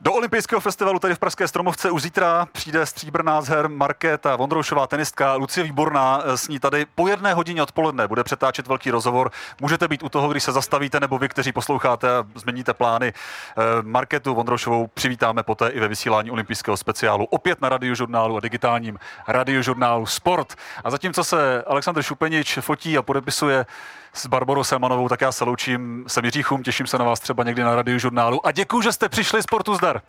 Do 0.00 0.12
olympijského 0.12 0.60
festivalu 0.60 0.98
tady 0.98 1.14
v 1.14 1.18
Pražské 1.18 1.48
Stromovce 1.48 1.90
už 1.90 2.02
zítra 2.02 2.46
přijde 2.52 2.86
stříbrná 2.86 3.40
z 3.40 3.48
her 3.48 3.68
Markéta 3.68 4.36
Vondroušová 4.36 4.86
tenistka 4.86 5.34
Lucie 5.34 5.64
Výborná. 5.64 6.22
S 6.26 6.48
ní 6.48 6.58
tady 6.58 6.86
po 6.94 7.08
jedné 7.08 7.34
hodině 7.34 7.62
odpoledne 7.62 8.08
bude 8.08 8.24
přetáčet 8.24 8.66
velký 8.66 8.90
rozhovor. 8.90 9.30
Můžete 9.60 9.88
být 9.88 10.02
u 10.02 10.08
toho, 10.08 10.28
když 10.28 10.42
se 10.42 10.52
zastavíte, 10.52 11.00
nebo 11.00 11.18
vy, 11.18 11.28
kteří 11.28 11.52
posloucháte 11.52 12.16
a 12.16 12.24
změníte 12.34 12.74
plány. 12.74 13.12
Eh, 13.12 13.62
Marketu 13.82 14.34
Vondroušovou 14.34 14.86
přivítáme 14.86 15.42
poté 15.42 15.68
i 15.68 15.80
ve 15.80 15.88
vysílání 15.88 16.30
olympijského 16.30 16.76
speciálu. 16.76 17.24
Opět 17.24 17.60
na 17.60 17.68
radiožurnálu 17.68 18.36
a 18.36 18.40
digitálním 18.40 18.98
radiožurnálu 19.28 20.06
Sport. 20.06 20.54
A 20.84 20.90
zatímco 20.90 21.24
se 21.24 21.62
Aleksandr 21.62 22.02
Šupenič 22.02 22.58
fotí 22.60 22.98
a 22.98 23.02
podepisuje 23.02 23.66
s 24.12 24.26
Barbarou 24.26 24.64
Semanovou, 24.64 25.08
tak 25.08 25.20
já 25.20 25.32
se 25.32 25.44
loučím, 25.44 26.04
jsem 26.06 26.24
Jiříchům, 26.24 26.62
těším 26.62 26.86
se 26.86 26.98
na 26.98 27.04
vás 27.04 27.20
třeba 27.20 27.44
někdy 27.44 27.62
na 27.62 27.74
radiožurnálu 27.74 28.46
a 28.46 28.52
děkuji, 28.52 28.82
že 28.82 28.92
jste 28.92 29.08
přišli, 29.08 29.42
sportu 29.42 29.74
zdar. 29.88 30.02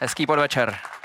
Hezký 0.00 0.26
podvečer. 0.26 0.78